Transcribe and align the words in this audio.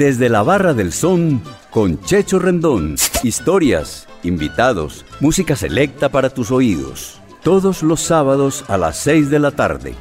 Desde 0.00 0.30
la 0.30 0.42
Barra 0.42 0.72
del 0.72 0.94
Son 0.94 1.42
con 1.68 2.00
Checho 2.00 2.38
Rendón. 2.38 2.94
Historias, 3.22 4.08
invitados, 4.22 5.04
música 5.20 5.56
selecta 5.56 6.08
para 6.08 6.30
tus 6.30 6.50
oídos. 6.50 7.20
Todos 7.42 7.82
los 7.82 8.00
sábados 8.00 8.64
a 8.68 8.78
las 8.78 8.96
6 8.96 9.28
de 9.28 9.38
la 9.38 9.50
tarde. 9.50 9.94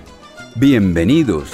Bienvenidos. 0.56 1.50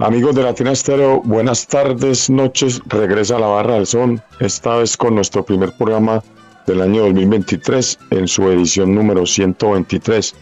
Amigos 0.00 0.34
de 0.34 0.42
Latina 0.42 0.72
Estéreo, 0.72 1.22
buenas 1.22 1.68
tardes, 1.68 2.28
noches. 2.28 2.82
Regresa 2.86 3.36
a 3.36 3.38
la 3.38 3.46
Barra 3.46 3.74
del 3.74 3.86
Son, 3.86 4.20
esta 4.40 4.78
vez 4.78 4.96
con 4.96 5.14
nuestro 5.14 5.44
primer 5.44 5.70
programa 5.76 6.20
del 6.66 6.80
año 6.82 7.02
2023 7.02 7.98
en 8.10 8.28
su 8.28 8.48
edición 8.48 8.94
número 8.94 9.26
123. 9.26 10.34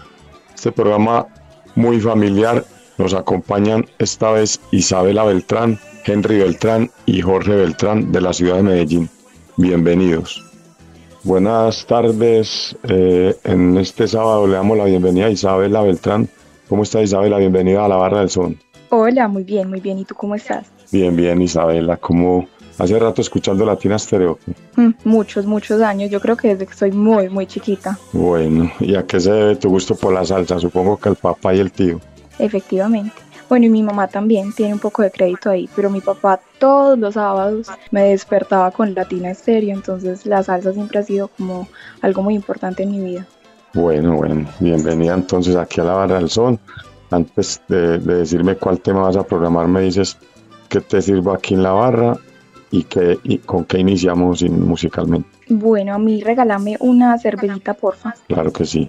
Este 0.54 0.72
programa 0.72 1.26
muy 1.74 2.00
familiar 2.00 2.64
nos 2.98 3.14
acompañan 3.14 3.86
esta 3.98 4.30
vez 4.32 4.60
Isabela 4.70 5.24
Beltrán, 5.24 5.78
Henry 6.04 6.38
Beltrán 6.38 6.90
y 7.06 7.20
Jorge 7.22 7.54
Beltrán 7.54 8.12
de 8.12 8.20
la 8.20 8.32
ciudad 8.32 8.56
de 8.56 8.62
Medellín. 8.62 9.08
Bienvenidos. 9.56 10.44
Buenas 11.22 11.86
tardes. 11.86 12.76
Eh, 12.84 13.34
en 13.44 13.76
este 13.76 14.08
sábado 14.08 14.46
le 14.46 14.54
damos 14.54 14.76
la 14.78 14.84
bienvenida 14.84 15.26
a 15.26 15.30
Isabela 15.30 15.82
Beltrán. 15.82 16.28
¿Cómo 16.68 16.82
está 16.82 17.02
Isabela? 17.02 17.38
Bienvenida 17.38 17.84
a 17.84 17.88
la 17.88 17.96
Barra 17.96 18.20
del 18.20 18.30
Son. 18.30 18.58
Hola, 18.90 19.28
muy 19.28 19.44
bien, 19.44 19.68
muy 19.68 19.80
bien. 19.80 19.98
¿Y 19.98 20.04
tú 20.04 20.14
cómo 20.14 20.34
estás? 20.34 20.66
Bien, 20.90 21.14
bien, 21.14 21.40
Isabela. 21.42 21.96
¿Cómo 21.96 22.48
hace 22.80 22.98
rato 22.98 23.20
escuchando 23.20 23.64
Latina 23.64 23.98
Stereo? 23.98 24.38
Mm, 24.76 24.90
muchos, 25.04 25.46
muchos 25.46 25.80
años. 25.80 26.10
Yo 26.10 26.20
creo 26.20 26.36
que 26.36 26.48
desde 26.48 26.66
que 26.66 26.74
soy 26.74 26.92
muy, 26.92 27.28
muy 27.28 27.46
chiquita. 27.46 27.98
Bueno, 28.12 28.70
¿y 28.80 28.94
a 28.94 29.04
qué 29.06 29.20
se 29.20 29.30
debe 29.30 29.56
tu 29.56 29.68
gusto 29.68 29.94
por 29.94 30.12
la 30.12 30.24
salsa? 30.24 30.58
Supongo 30.58 30.96
que 30.96 31.10
el 31.10 31.16
papá 31.16 31.54
y 31.54 31.60
el 31.60 31.70
tío. 31.70 32.00
Efectivamente. 32.38 33.14
Bueno, 33.48 33.66
y 33.66 33.68
mi 33.68 33.82
mamá 33.82 34.06
también 34.06 34.52
tiene 34.52 34.74
un 34.74 34.78
poco 34.78 35.02
de 35.02 35.10
crédito 35.10 35.50
ahí, 35.50 35.68
pero 35.74 35.90
mi 35.90 36.00
papá 36.00 36.40
todos 36.58 36.96
los 36.98 37.14
sábados 37.14 37.66
me 37.90 38.04
despertaba 38.04 38.70
con 38.70 38.94
Latina 38.94 39.34
Stereo, 39.34 39.74
entonces 39.74 40.24
la 40.24 40.42
salsa 40.42 40.72
siempre 40.72 41.00
ha 41.00 41.02
sido 41.02 41.28
como 41.28 41.66
algo 42.00 42.22
muy 42.22 42.34
importante 42.34 42.84
en 42.84 42.92
mi 42.92 43.00
vida. 43.00 43.26
Bueno, 43.74 44.16
bueno, 44.16 44.48
bienvenida 44.60 45.14
entonces 45.14 45.56
aquí 45.56 45.80
a 45.80 45.84
la 45.84 45.94
Barra 45.94 46.18
del 46.18 46.30
Sol 46.30 46.60
antes 47.10 47.60
de, 47.68 47.98
decirme 47.98 48.56
cuál 48.56 48.80
tema 48.80 49.02
vas 49.02 49.16
a 49.16 49.24
programar, 49.24 49.68
me 49.68 49.82
dices 49.82 50.16
que 50.68 50.80
te 50.80 51.02
sirvo 51.02 51.32
aquí 51.32 51.54
en 51.54 51.62
la 51.62 51.72
barra 51.72 52.16
y, 52.70 52.84
que, 52.84 53.18
y 53.24 53.38
con 53.38 53.64
qué 53.64 53.78
iniciamos 53.78 54.42
musicalmente. 54.42 55.28
Bueno, 55.48 55.94
a 55.94 55.98
mí 55.98 56.22
regálame 56.22 56.76
una 56.80 57.18
cervecita, 57.18 57.74
porfa. 57.74 58.14
Claro 58.28 58.52
que 58.52 58.64
sí. 58.64 58.88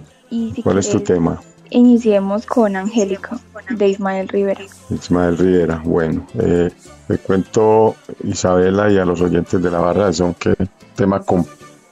¿Cuál 0.62 0.78
es 0.78 0.88
tu 0.90 1.00
tema? 1.00 1.40
Iniciemos 1.70 2.46
con 2.46 2.76
Angélica, 2.76 3.38
de 3.70 3.88
Ismael 3.88 4.28
Rivera. 4.28 4.60
Ismael 4.90 5.38
Rivera, 5.38 5.82
bueno. 5.84 6.26
Eh, 6.38 6.70
te 7.08 7.18
cuento, 7.18 7.94
Isabela, 8.24 8.90
y 8.90 8.98
a 8.98 9.04
los 9.04 9.20
oyentes 9.20 9.62
de 9.62 9.70
la 9.70 9.80
barra 9.80 10.12
son 10.12 10.34
que 10.34 10.54
tema 10.94 11.20
con, 11.20 11.46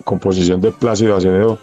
composición 0.04 0.60
de 0.60 0.72
Plácido 0.72 1.16
Acevedo 1.16 1.58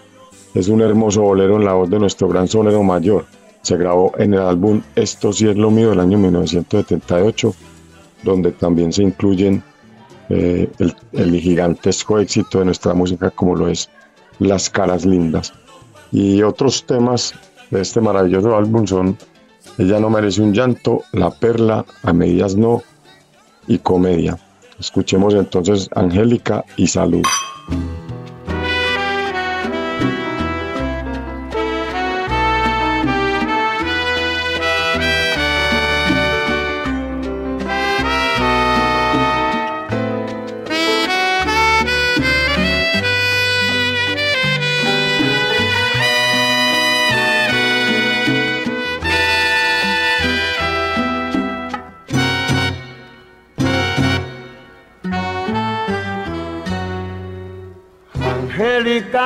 es 0.54 0.68
un 0.68 0.82
hermoso 0.82 1.22
bolero 1.22 1.58
en 1.58 1.66
la 1.66 1.74
voz 1.74 1.90
de 1.90 2.00
nuestro 2.00 2.28
gran 2.28 2.48
sonero 2.48 2.82
mayor, 2.82 3.26
se 3.62 3.78
grabó 3.78 4.14
en 4.18 4.34
el 4.34 4.40
álbum 4.40 4.82
Esto 4.96 5.34
sí 5.34 5.48
es 5.48 5.56
lo 5.56 5.70
mío 5.70 5.90
del 5.90 6.00
año 6.00 6.18
1978, 6.18 7.54
donde 8.24 8.52
también 8.52 8.92
se 8.94 9.04
incluyen 9.04 9.62
eh, 10.30 10.70
el, 11.14 11.40
gigantesco 11.40 12.20
éxito 12.20 12.60
de 12.60 12.66
nuestra 12.66 12.94
música 12.94 13.30
como 13.32 13.56
lo 13.56 13.68
es 13.68 13.90
Las 14.40 14.70
Caras 14.70 15.06
Lindas. 15.06 15.54
Y 16.12 16.42
otros 16.42 16.86
temas 16.86 17.34
de 17.72 17.82
este 17.82 18.02
maravilloso 18.02 18.56
álbum 18.56 18.88
son 18.88 19.18
Ella 19.78 20.00
no 20.00 20.10
merece 20.10 20.42
un 20.42 20.54
llanto, 20.54 21.04
La 21.12 21.32
Perla, 21.32 21.86
A 22.04 22.14
Medias 22.14 22.56
No 22.56 22.82
y 23.68 23.78
Comedia. 23.80 24.38
Escuchemos 24.80 25.34
entonces 25.34 25.90
Angélica 25.96 26.64
y 26.78 26.88
Salud. 26.88 27.24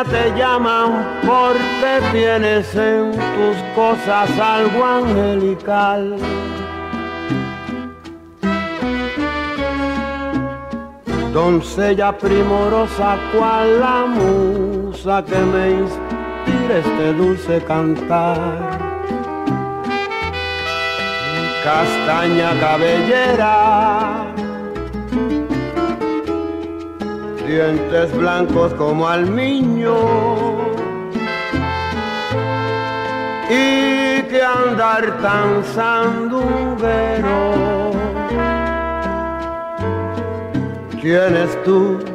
Te 0.04 0.32
llaman 0.38 1.20
porque 1.26 2.02
tienes 2.12 2.74
en 2.76 3.12
tus 3.12 3.58
cosas 3.76 4.30
algo 4.40 4.86
angelical. 4.86 6.18
Doncella 11.34 12.18
primorosa, 12.18 13.18
cual 13.34 13.80
la 13.80 14.06
musa 14.06 15.24
que 15.24 15.38
me 15.38 15.72
inspira 15.72 16.78
este 16.78 17.14
dulce 17.14 17.62
cantar. 17.64 18.80
Castaña 21.64 22.60
cabellera 22.60 24.26
dientes 27.52 28.16
blancos 28.16 28.74
como 28.76 29.06
al 29.08 29.36
niño 29.36 29.94
y 33.50 34.22
que 34.24 34.42
andar 34.42 35.18
tan 35.22 35.62
sandunguero. 35.76 37.42
¿Quién 41.02 41.36
es 41.36 41.62
tú? 41.64 42.11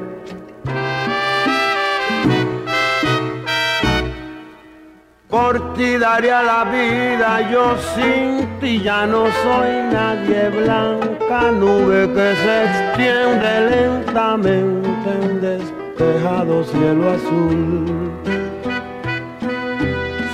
Por 5.47 5.75
ti 5.75 5.97
daría 5.97 6.43
la 6.43 6.65
vida, 6.65 7.49
yo 7.53 7.77
sin 7.95 8.59
ti 8.59 8.83
ya 8.83 9.07
no 9.07 9.27
soy 9.45 9.71
nadie 9.93 10.49
blanca 10.49 11.53
nube 11.53 12.12
que 12.15 12.29
se 12.43 12.65
extiende 12.65 13.53
lentamente 13.71 15.09
en 15.23 15.41
despejado 15.41 16.65
cielo 16.65 17.12
azul. 17.12 17.84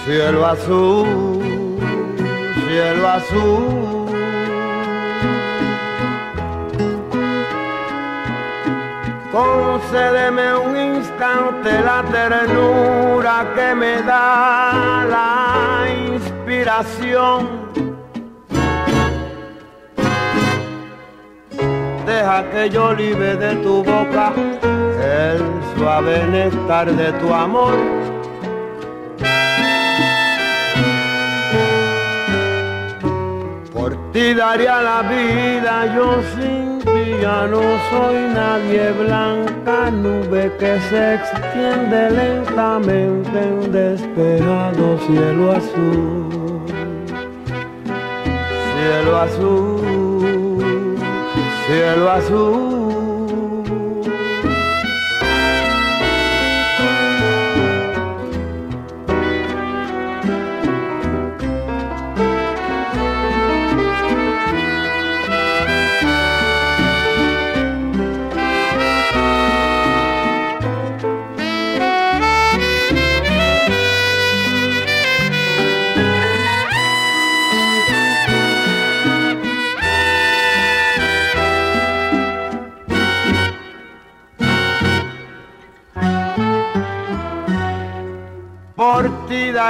Cielo 0.07 0.47
azul, 0.47 1.79
cielo 2.67 3.09
azul. 3.09 4.02
Concédeme 9.33 10.55
un 10.55 10.77
instante 10.77 11.81
la 11.81 12.05
ternura 12.05 13.47
que 13.55 13.75
me 13.75 14.03
da 14.03 15.07
la 15.09 15.87
inspiración. 16.13 17.49
Deja 22.05 22.51
que 22.51 22.69
yo 22.69 22.93
libre 22.93 23.37
de 23.37 23.57
tu 23.63 23.83
boca 23.83 24.35
el 25.01 25.41
suave 25.79 26.27
néctar 26.27 26.93
de 26.93 27.13
tu 27.13 27.33
amor. 27.33 27.73
Por 33.73 33.97
ti 34.13 34.35
daría 34.35 34.83
la 34.83 35.01
vida 35.03 35.95
yo 35.95 36.21
sin 36.37 36.83
ya 37.21 37.47
no 37.47 37.63
soy 37.91 38.29
nadie 38.35 38.93
blanca 38.93 39.91
nube 39.91 40.53
que 40.59 40.79
se 40.89 41.15
extiende 41.15 42.11
lentamente 42.11 43.39
en 43.43 43.73
despejado 43.73 44.99
cielo 45.07 45.53
azul. 45.53 46.29
Cielo 48.75 49.17
azul, 49.19 50.97
cielo 51.67 52.11
azul. 52.11 52.82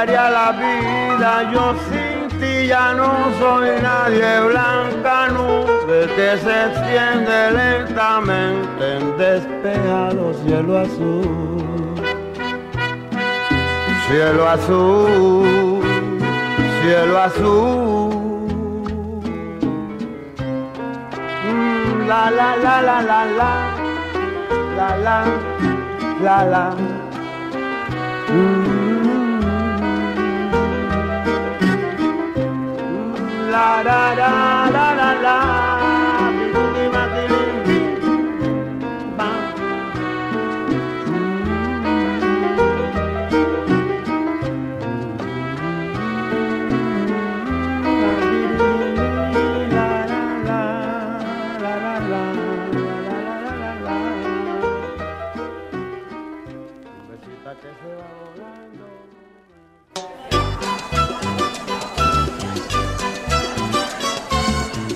Daría 0.06 0.30
la 0.30 0.50
vida, 0.52 1.52
yo 1.52 1.74
sin 1.88 2.40
ti 2.40 2.66
ya 2.66 2.92
no 2.92 3.10
soy 3.38 3.70
nadie, 3.80 4.40
blanca 4.48 5.28
nube 5.28 6.00
que 6.16 6.28
se 6.42 6.54
extiende 6.66 7.38
lentamente 7.52 8.82
en 8.96 9.16
despejado 9.16 10.34
cielo 10.42 10.78
azul. 10.78 11.94
Cielo 14.08 14.48
azul, 14.48 15.82
cielo 16.82 17.18
azul. 17.18 18.10
Mm, 21.46 22.08
la 22.08 22.30
la 22.38 22.56
la 22.56 22.82
la 22.88 23.02
la 23.10 23.24
la, 23.38 23.52
la 24.76 24.96
la, 24.96 25.18
la 26.24 26.44
la. 26.52 26.64
Mm. 28.32 28.61
La 33.52 33.82
la 33.82 34.14
la 34.20 34.30
la 34.74 34.86
la 34.98 35.10
la 35.24 35.61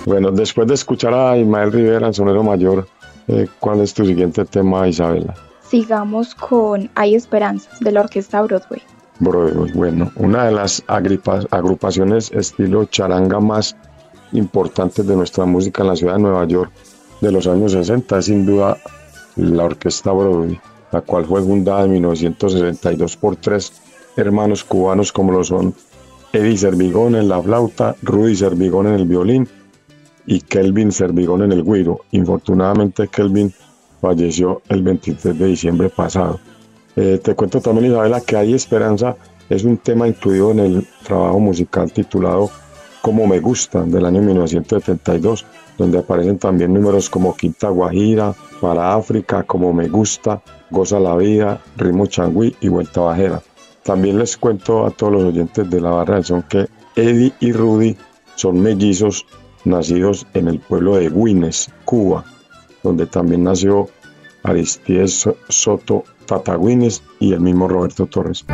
Bueno, 0.06 0.30
después 0.30 0.68
de 0.68 0.74
escuchar 0.74 1.12
a 1.12 1.36
Ismael 1.36 1.72
Rivera, 1.72 2.06
en 2.06 2.14
Sonero 2.14 2.44
Mayor, 2.44 2.86
eh, 3.26 3.48
¿cuál 3.58 3.80
es 3.80 3.92
tu 3.92 4.06
siguiente 4.06 4.44
tema, 4.44 4.86
Isabela? 4.86 5.34
Sigamos 5.68 6.32
con 6.36 6.88
Hay 6.94 7.16
Esperanza, 7.16 7.68
de 7.80 7.90
la 7.90 8.02
orquesta 8.02 8.40
Broadway. 8.40 8.80
Broadway, 9.18 9.72
bueno, 9.72 10.12
una 10.14 10.44
de 10.44 10.52
las 10.52 10.80
agrupaciones 10.86 12.30
estilo 12.30 12.84
charanga 12.84 13.40
más 13.40 13.76
importantes 14.30 15.04
de 15.04 15.16
nuestra 15.16 15.44
música 15.44 15.82
en 15.82 15.88
la 15.88 15.96
ciudad 15.96 16.14
de 16.14 16.22
Nueva 16.22 16.44
York 16.44 16.70
de 17.20 17.32
los 17.32 17.48
años 17.48 17.72
60 17.72 18.18
es 18.18 18.26
sin 18.26 18.46
duda 18.46 18.76
la 19.34 19.64
orquesta 19.64 20.12
Broadway, 20.12 20.60
la 20.92 21.00
cual 21.00 21.24
fue 21.24 21.42
fundada 21.42 21.82
en 21.82 21.92
1962 21.92 23.16
por 23.16 23.34
tres 23.34 23.72
hermanos 24.16 24.62
cubanos 24.62 25.12
como 25.12 25.32
lo 25.32 25.42
son 25.42 25.74
Eddie 26.32 26.58
Servigón 26.58 27.16
en 27.16 27.28
la 27.28 27.42
flauta, 27.42 27.96
Rudy 28.02 28.36
Servigón 28.36 28.86
en 28.86 28.94
el 28.94 29.06
violín 29.06 29.48
y 30.26 30.40
Kelvin 30.40 30.92
Servigón 30.92 31.42
en 31.42 31.52
el 31.52 31.64
Guiro. 31.64 32.00
Infortunadamente 32.10 33.08
Kelvin 33.08 33.52
falleció 34.00 34.62
el 34.68 34.82
23 34.82 35.38
de 35.38 35.46
diciembre 35.46 35.88
pasado. 35.88 36.40
Eh, 36.96 37.20
te 37.22 37.34
cuento 37.34 37.60
también 37.60 37.92
Isabela 37.92 38.20
que 38.20 38.36
Hay 38.36 38.54
Esperanza 38.54 39.16
es 39.48 39.64
un 39.64 39.76
tema 39.76 40.08
incluido 40.08 40.50
en 40.50 40.58
el 40.60 40.86
trabajo 41.04 41.38
musical 41.38 41.92
titulado 41.92 42.50
Como 43.02 43.26
me 43.26 43.38
gusta 43.38 43.82
del 43.82 44.06
año 44.06 44.22
1972, 44.22 45.46
donde 45.78 45.98
aparecen 45.98 46.38
también 46.38 46.74
números 46.74 47.08
como 47.08 47.36
Quinta 47.36 47.68
Guajira, 47.68 48.34
Para 48.60 48.94
África, 48.94 49.44
Como 49.44 49.72
me 49.72 49.88
gusta, 49.88 50.42
Goza 50.70 50.98
la 50.98 51.16
vida, 51.16 51.60
Ritmo 51.76 52.06
Changüí 52.06 52.56
y 52.60 52.68
Vuelta 52.68 53.02
Bajera. 53.02 53.42
También 53.84 54.18
les 54.18 54.36
cuento 54.36 54.84
a 54.84 54.90
todos 54.90 55.12
los 55.12 55.24
oyentes 55.24 55.70
de 55.70 55.80
la 55.80 55.90
barra 55.90 56.16
de 56.16 56.24
son 56.24 56.42
que 56.42 56.66
Eddie 56.96 57.32
y 57.38 57.52
Rudy 57.52 57.96
son 58.34 58.60
mellizos 58.60 59.24
nacidos 59.66 60.26
en 60.34 60.48
el 60.48 60.60
pueblo 60.60 60.96
de 60.96 61.10
Guines, 61.10 61.70
Cuba, 61.84 62.24
donde 62.82 63.06
también 63.06 63.44
nació 63.44 63.88
Aristides 64.42 65.28
Soto 65.48 66.04
Tatagüines 66.26 67.02
y 67.20 67.32
el 67.32 67.40
mismo 67.40 67.68
Roberto 67.68 68.06
Torres. 68.06 68.44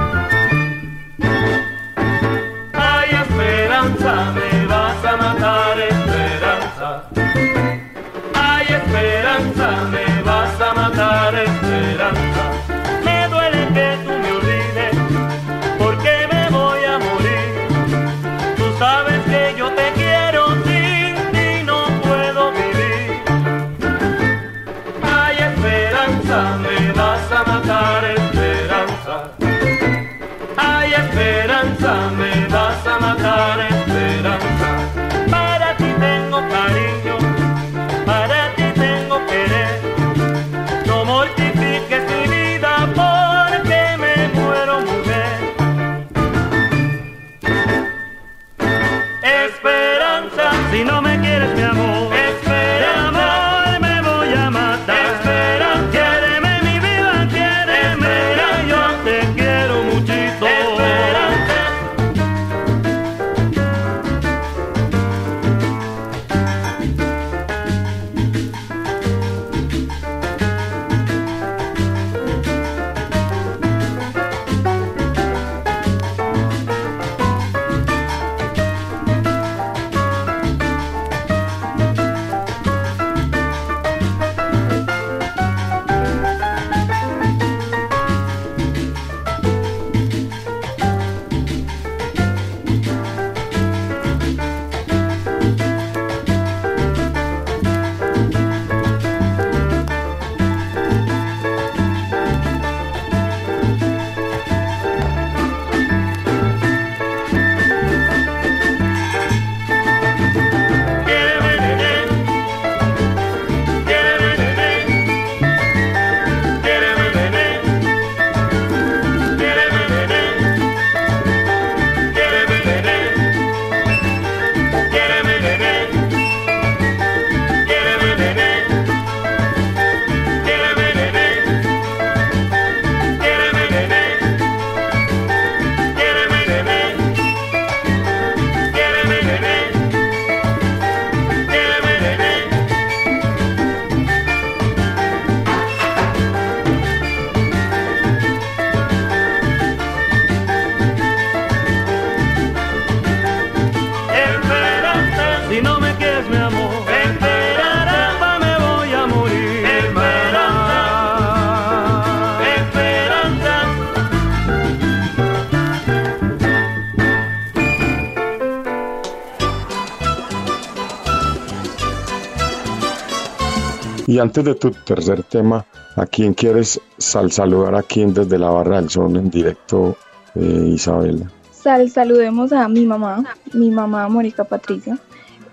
Antes 174.22 174.44
de 174.44 174.55
tu 174.55 174.70
tercer 174.70 175.22
tema, 175.24 175.64
¿a 175.96 176.06
quién 176.06 176.32
quieres 176.32 176.81
sal 176.98 177.31
saludar 177.32 177.74
aquí 177.74 178.05
desde 178.05 178.38
la 178.38 178.50
Barra 178.50 178.76
del 178.76 178.88
Sol 178.88 179.17
en 179.17 179.29
directo, 179.29 179.96
eh, 180.36 180.70
Isabela? 180.74 181.31
Sal, 181.50 181.91
saludemos 181.91 182.52
a 182.52 182.69
mi 182.69 182.86
mamá, 182.86 183.24
mi 183.52 183.70
mamá 183.70 184.08
Mónica 184.08 184.44
Patricia, 184.44 184.98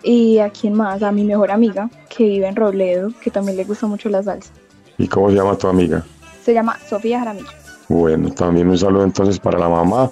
y 0.03 0.37
a 0.37 0.49
quién 0.49 0.75
más, 0.75 1.01
a 1.01 1.11
mi 1.11 1.23
mejor 1.23 1.51
amiga 1.51 1.89
que 2.15 2.25
vive 2.25 2.47
en 2.47 2.55
Robledo, 2.55 3.11
que 3.21 3.31
también 3.31 3.57
le 3.57 3.63
gusta 3.65 3.87
mucho 3.87 4.07
la 4.09 4.21
salsa. 4.21 4.51
¿Y 4.97 5.07
cómo 5.07 5.29
se 5.29 5.35
llama 5.35 5.57
tu 5.57 5.67
amiga? 5.67 6.05
Se 6.43 6.53
llama 6.53 6.77
Sofía 6.87 7.19
Jaramillo. 7.19 7.49
Bueno, 7.87 8.31
también 8.31 8.69
un 8.69 8.77
saludo 8.77 9.03
entonces 9.03 9.39
para 9.39 9.57
la 9.57 9.67
mamá 9.67 10.11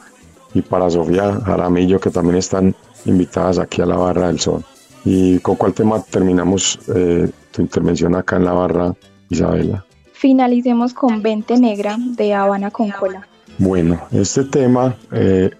y 0.54 0.62
para 0.64 0.90
Sofía 0.90 1.40
Jaramillo, 1.46 2.00
que 2.00 2.10
también 2.10 2.38
están 2.38 2.76
invitadas 3.06 3.60
aquí 3.60 3.82
a 3.82 3.86
la 3.86 3.98
Barra 3.98 4.28
del 4.28 4.40
Sol. 4.40 4.64
¿Y 5.06 5.40
con 5.40 5.56
cuál 5.56 5.74
tema 5.74 6.02
terminamos 6.02 6.80
eh, 6.94 7.30
intervención 7.62 8.16
acá 8.16 8.38
en 8.38 8.46
la 8.46 8.54
Barra, 8.54 8.94
Isabela? 9.30 9.86
Finalicemos 10.14 10.94
con 10.94 11.22
20 11.22 11.60
Negra 11.60 11.98
de 12.00 12.34
Habana 12.34 12.72
con 12.72 12.90
Cola. 12.92 13.28
Bueno, 13.60 14.02
este 14.12 14.44
tema 14.44 14.96
eh, 15.12 15.52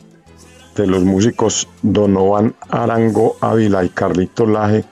de 0.76 0.88
los 0.88 1.04
músicos 1.04 1.68
Donovan 1.82 2.54
Arango 2.70 3.36
Ávila 3.42 3.84
y 3.84 3.90
Carlito 3.90 4.46
Laje, 4.46 4.84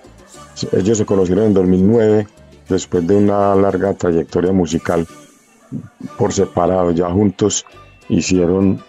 ellos 0.72 0.98
se 0.98 1.06
conocieron 1.06 1.46
en 1.46 1.54
2009 1.54 2.28
después 2.70 3.06
de 3.06 3.16
una 3.16 3.56
larga 3.56 3.94
trayectoria 3.94 4.52
musical 4.52 5.08
por 6.18 6.34
separado, 6.34 6.92
ya 6.92 7.10
juntos 7.10 7.66
hicieron 8.10 8.82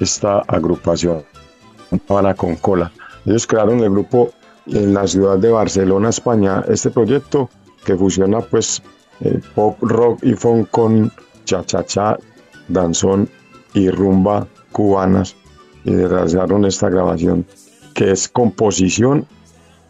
esta 0.00 0.40
agrupación 0.40 1.24
Habana 2.08 2.34
con 2.34 2.56
Cola. 2.56 2.92
Ellos 3.24 3.46
crearon 3.46 3.80
el 3.80 3.90
grupo 3.90 4.30
en 4.66 4.94
la 4.94 5.06
ciudad 5.06 5.38
de 5.38 5.50
Barcelona, 5.50 6.10
España. 6.10 6.64
Este 6.68 6.90
proyecto 6.90 7.48
que 7.88 7.96
fusiona 7.96 8.42
pues 8.42 8.82
eh, 9.20 9.40
pop, 9.54 9.78
rock 9.80 10.22
y 10.22 10.34
funk 10.34 10.68
con 10.70 11.10
cha-cha-cha, 11.46 12.18
danzón 12.68 13.30
y 13.72 13.88
rumba 13.88 14.46
cubanas 14.72 15.34
y 15.84 15.94
realizaron 15.96 16.66
esta 16.66 16.90
grabación 16.90 17.46
que 17.94 18.10
es 18.10 18.28
composición 18.28 19.26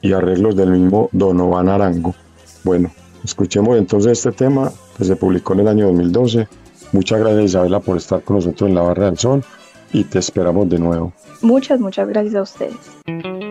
y 0.00 0.12
arreglos 0.12 0.54
del 0.54 0.70
mismo 0.70 1.08
Donovan 1.10 1.68
Arango. 1.68 2.14
Bueno, 2.62 2.92
escuchemos 3.24 3.76
entonces 3.76 4.12
este 4.12 4.30
tema 4.30 4.70
que 4.96 5.04
se 5.04 5.16
publicó 5.16 5.54
en 5.54 5.60
el 5.60 5.68
año 5.68 5.86
2012. 5.88 6.46
Muchas 6.92 7.18
gracias 7.18 7.46
Isabela 7.46 7.80
por 7.80 7.96
estar 7.96 8.22
con 8.22 8.36
nosotros 8.36 8.68
en 8.68 8.76
la 8.76 8.82
Barra 8.82 9.06
del 9.06 9.18
Sol 9.18 9.44
y 9.92 10.04
te 10.04 10.20
esperamos 10.20 10.68
de 10.68 10.78
nuevo. 10.78 11.12
Muchas, 11.42 11.80
muchas 11.80 12.06
gracias 12.06 12.36
a 12.36 12.42
ustedes. 12.42 13.47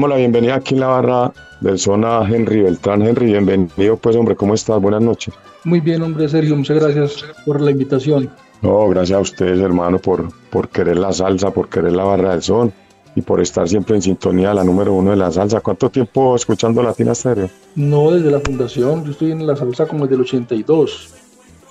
Damos 0.00 0.16
la 0.16 0.16
bienvenida 0.16 0.54
aquí 0.54 0.72
en 0.72 0.80
la 0.80 0.86
barra 0.86 1.30
del 1.60 1.78
zona 1.78 2.26
Henry 2.26 2.62
Beltrán. 2.62 3.02
Henry, 3.02 3.26
bienvenido, 3.26 3.98
pues 3.98 4.16
hombre, 4.16 4.34
¿cómo 4.34 4.54
estás? 4.54 4.80
Buenas 4.80 5.02
noches. 5.02 5.34
Muy 5.64 5.80
bien, 5.80 6.00
hombre, 6.00 6.26
Sergio, 6.26 6.56
muchas 6.56 6.78
gracias 6.80 7.22
por 7.44 7.60
la 7.60 7.70
invitación. 7.70 8.30
No, 8.62 8.88
gracias 8.88 9.18
a 9.18 9.20
ustedes, 9.20 9.60
hermano, 9.60 9.98
por, 9.98 10.26
por 10.48 10.70
querer 10.70 10.96
la 10.96 11.12
salsa, 11.12 11.50
por 11.50 11.68
querer 11.68 11.92
la 11.92 12.04
barra 12.04 12.30
del 12.30 12.40
son 12.42 12.72
y 13.14 13.20
por 13.20 13.42
estar 13.42 13.68
siempre 13.68 13.94
en 13.94 14.00
sintonía, 14.00 14.54
la 14.54 14.64
número 14.64 14.94
uno 14.94 15.10
de 15.10 15.18
la 15.18 15.30
salsa. 15.30 15.60
¿Cuánto 15.60 15.90
tiempo 15.90 16.34
escuchando 16.34 16.82
Latina 16.82 17.14
Stereo? 17.14 17.50
No, 17.74 18.10
desde 18.10 18.30
la 18.30 18.40
fundación, 18.40 19.04
yo 19.04 19.10
estoy 19.10 19.32
en 19.32 19.46
la 19.46 19.54
salsa 19.54 19.84
como 19.84 20.04
desde 20.04 20.14
el 20.14 20.22
82. 20.22 21.10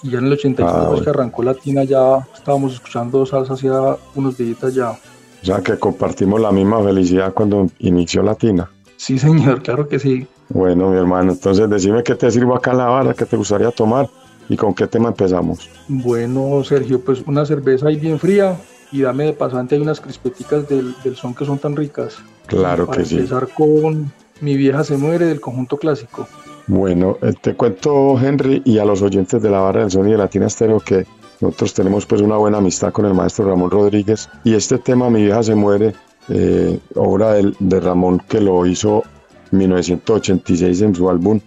Y 0.03 0.11
ya 0.11 0.19
en 0.19 0.27
el 0.27 0.33
82 0.33 0.71
Ah, 0.71 0.87
bueno. 0.89 1.03
que 1.03 1.09
arrancó 1.09 1.41
Latina 1.41 1.83
ya 1.83 2.27
estábamos 2.31 2.75
escuchando 2.75 3.25
salsa 3.25 3.53
hacía 3.55 3.97
unos 4.13 4.37
días 4.37 4.71
ya. 4.71 4.99
O 5.41 5.45
sea, 5.45 5.61
que 5.61 5.77
compartimos 5.77 6.39
la 6.41 6.51
misma 6.51 6.83
felicidad 6.83 7.33
cuando 7.33 7.67
inició 7.79 8.21
Latina. 8.23 8.69
Sí, 8.97 9.17
señor, 9.17 9.61
claro 9.61 9.87
que 9.87 9.99
sí. 9.99 10.27
Bueno, 10.49 10.89
mi 10.89 10.97
hermano, 10.97 11.31
entonces 11.31 11.69
decime 11.69 12.03
qué 12.03 12.15
te 12.15 12.29
sirvo 12.31 12.55
acá 12.55 12.71
en 12.71 12.77
la 12.79 12.85
barra, 12.87 13.13
qué 13.13 13.25
te 13.25 13.37
gustaría 13.37 13.71
tomar 13.71 14.09
y 14.49 14.57
con 14.57 14.73
qué 14.73 14.87
tema 14.87 15.09
empezamos. 15.09 15.69
Bueno, 15.87 16.63
Sergio, 16.63 16.99
pues 16.99 17.23
una 17.25 17.45
cerveza 17.45 17.87
ahí 17.87 17.95
bien 17.97 18.19
fría 18.19 18.57
y 18.91 19.01
dame 19.01 19.25
de 19.25 19.33
pasante 19.33 19.75
hay 19.75 19.81
unas 19.81 20.01
crispeticas 20.01 20.67
del, 20.67 20.95
del 21.03 21.15
son 21.15 21.33
que 21.33 21.45
son 21.45 21.59
tan 21.59 21.75
ricas. 21.75 22.17
Claro 22.47 22.87
Para 22.87 22.99
que 22.99 23.05
sí. 23.05 23.15
empezar 23.17 23.47
con 23.55 24.11
Mi 24.41 24.57
vieja 24.57 24.83
se 24.83 24.97
muere 24.97 25.25
del 25.25 25.39
conjunto 25.39 25.77
clásico. 25.77 26.27
Bueno, 26.67 27.17
eh, 27.21 27.33
te 27.39 27.55
cuento, 27.55 28.17
Henry, 28.19 28.61
y 28.65 28.79
a 28.79 28.85
los 28.85 29.01
oyentes 29.01 29.41
de 29.41 29.49
la 29.49 29.59
barra 29.59 29.81
del 29.81 29.91
Sony 29.91 30.11
de 30.11 30.17
Latina 30.17 30.47
Estéreo 30.47 30.79
que 30.79 31.05
nosotros 31.41 31.73
tenemos 31.73 32.05
pues 32.05 32.21
una 32.21 32.37
buena 32.37 32.57
amistad 32.57 32.91
con 32.91 33.05
el 33.05 33.13
maestro 33.13 33.47
Ramón 33.47 33.71
Rodríguez 33.71 34.29
y 34.43 34.55
este 34.55 34.77
tema, 34.77 35.09
Mi 35.09 35.23
vieja 35.23 35.43
se 35.43 35.55
muere, 35.55 35.93
eh, 36.29 36.79
obra 36.95 37.33
del- 37.33 37.55
de, 37.59 37.79
Ramón 37.79 38.21
que 38.27 38.41
lo 38.41 38.65
hizo 38.65 39.03
en 39.51 39.57
1986 39.59 40.81
en 40.81 40.95
su 40.95 41.09
álbum 41.09 41.39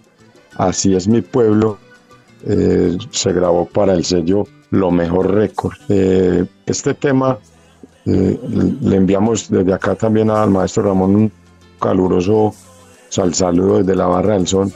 Así 0.57 0.95
es 0.95 1.07
mi 1.07 1.21
pueblo, 1.21 1.77
eh, 2.45 2.97
se 3.09 3.33
grabó 3.33 3.65
para 3.65 3.93
el 3.93 4.05
sello 4.05 4.45
Lo 4.69 4.91
Mejor 4.91 5.31
Record. 5.33 5.73
Eh, 5.89 6.45
este 6.65 6.93
tema 6.93 7.39
eh, 8.05 8.39
le 8.81 8.95
enviamos 8.95 9.49
desde 9.49 9.73
acá 9.73 9.95
también 9.95 10.29
al 10.29 10.49
maestro 10.51 10.83
Ramón 10.83 11.15
un 11.15 11.31
caluroso 11.79 12.53
sal 13.09 13.33
saludo 13.33 13.79
desde 13.79 13.95
la 13.95 14.05
barra 14.07 14.33
del 14.33 14.47
son. 14.47 14.71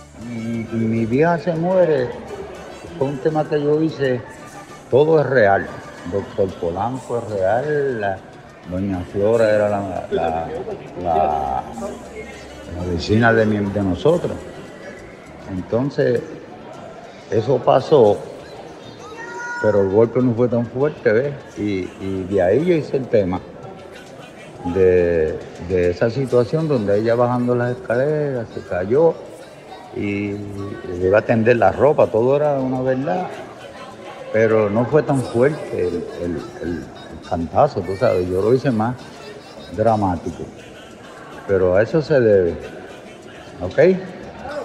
Mi, 0.73 1.05
mi 1.05 1.07
se 1.43 1.55
muere, 1.55 2.09
fue 2.97 3.07
un 3.07 3.17
tema 3.17 3.47
que 3.47 3.61
yo 3.61 3.81
hice, 3.81 4.21
todo 4.89 5.19
es 5.19 5.25
real. 5.27 5.67
Doctor 6.11 6.47
Polanco 6.59 7.17
es 7.17 7.29
real, 7.31 8.19
Doña 8.69 8.99
Flora 9.11 9.49
era 9.49 9.69
la, 9.69 10.07
la, 11.01 11.63
vecina 12.89 13.33
de, 13.33 13.45
nosotros. 13.45 14.33
Entonces, 15.49 16.21
eso 17.31 17.57
pasó, 17.59 18.17
pero 19.61 19.81
el 19.81 19.89
golpe 19.89 20.21
no 20.21 20.33
fue 20.33 20.49
tan 20.49 20.65
fuerte, 20.65 21.11
¿ves? 21.11 21.33
Y, 21.57 21.85
de 22.23 22.41
ahí 22.41 22.65
yo 22.65 22.75
hice 22.75 22.97
el 22.97 23.07
tema 23.07 23.39
de, 24.73 25.39
esa 25.69 26.09
situación 26.09 26.67
donde 26.67 26.99
ella 26.99 27.15
bajando 27.15 27.55
las 27.55 27.77
escaleras 27.77 28.47
se 28.53 28.61
cayó 28.61 29.13
y 29.95 30.35
iba 31.01 31.19
a 31.19 31.21
tender 31.21 31.55
la 31.57 31.71
ropa, 31.71 32.07
todo 32.07 32.35
era 32.35 32.59
una 32.59 32.81
verdad, 32.81 33.27
pero 34.33 34.69
no 34.69 34.85
fue 34.85 35.03
tan 35.03 35.21
fuerte 35.21 35.87
el, 35.87 36.03
el- 36.21 36.41
el- 36.61 36.85
cantazo, 37.27 37.81
tú 37.81 37.93
sabes, 37.97 38.25
yo 38.29 38.41
lo 38.41 38.53
hice 38.53 38.71
más 38.71 38.95
dramático, 39.75 40.43
pero 41.45 41.75
a 41.75 41.81
eso 41.81 42.01
se 42.01 42.21
debe, 42.21 42.55
¿ok? 43.61 43.97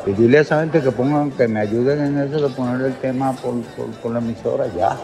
Y 0.07 0.13
dile 0.13 0.39
a 0.39 0.41
esa 0.43 0.61
gente 0.61 0.81
que 0.81 0.93
pongan, 0.93 1.33
que 1.33 1.49
me 1.49 1.59
ayuden 1.59 2.05
en 2.05 2.19
eso 2.19 2.41
de 2.49 2.55
poner 2.55 2.87
el 2.87 2.95
tema 2.97 3.33
por, 3.33 3.61
por, 3.63 3.87
por 3.87 4.13
la 4.13 4.21
emisora 4.21 4.67
ya. 4.77 4.97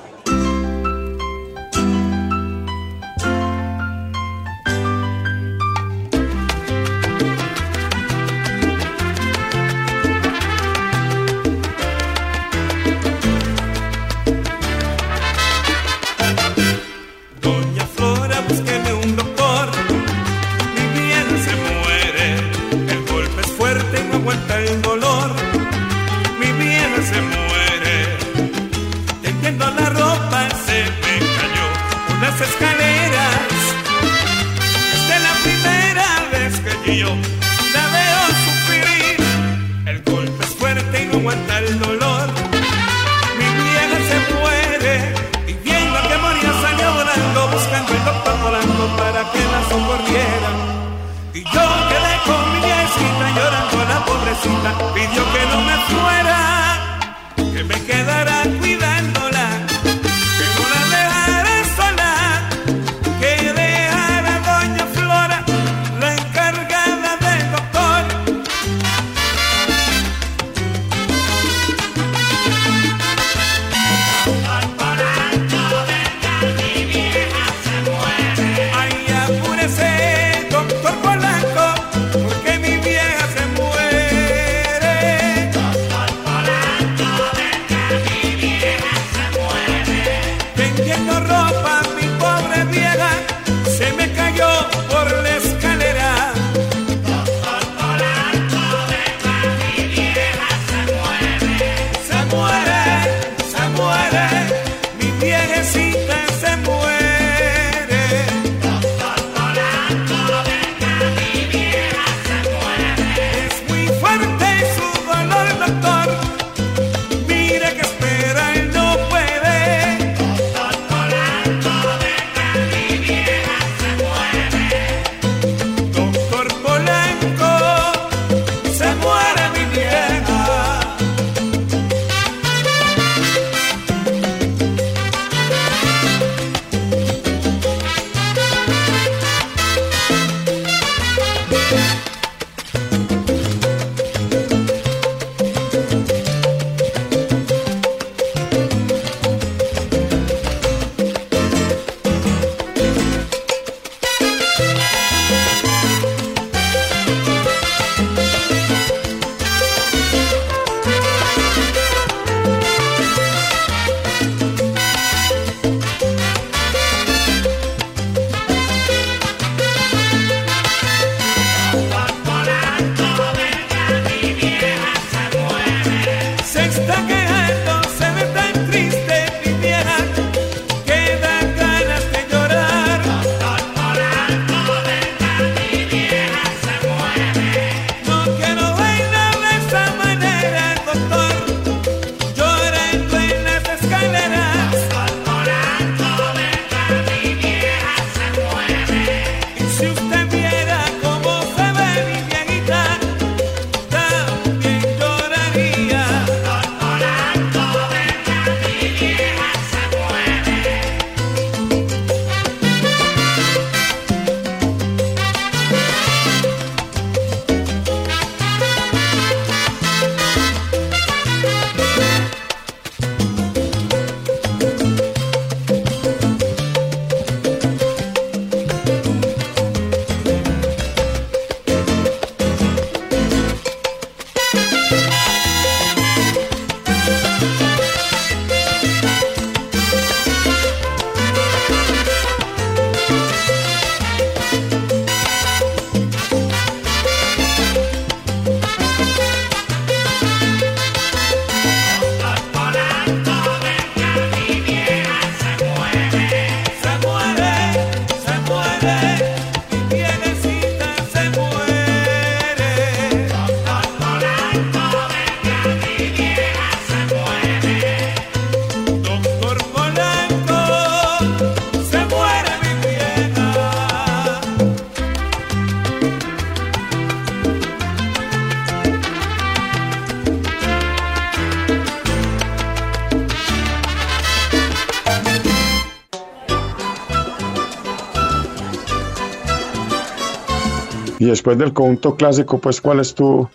Y 291.28 291.30
después 291.30 291.58
del 291.58 291.74
conjunto 291.74 292.16
clásico, 292.16 292.56
pues, 292.56 292.80
¿cuál 292.80 293.00
es 293.00 293.14
tu, 293.14 293.46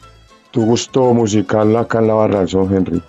tu 0.52 0.64
gusto 0.64 1.12
musical 1.12 1.76
acá 1.76 1.98
en 1.98 2.08
la 2.08 2.14
Barra 2.14 2.40
del 2.42 2.48
Son, 2.48 2.72
Henry? 2.72 3.02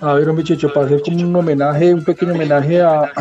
A 0.00 0.14
ver, 0.14 0.30
un 0.30 0.36
bichecho, 0.36 0.72
para 0.72 0.86
hacer 0.86 1.02
como 1.02 1.18
un 1.18 1.36
homenaje, 1.36 1.92
un 1.92 2.02
pequeño 2.02 2.32
homenaje 2.32 2.80
a, 2.80 3.12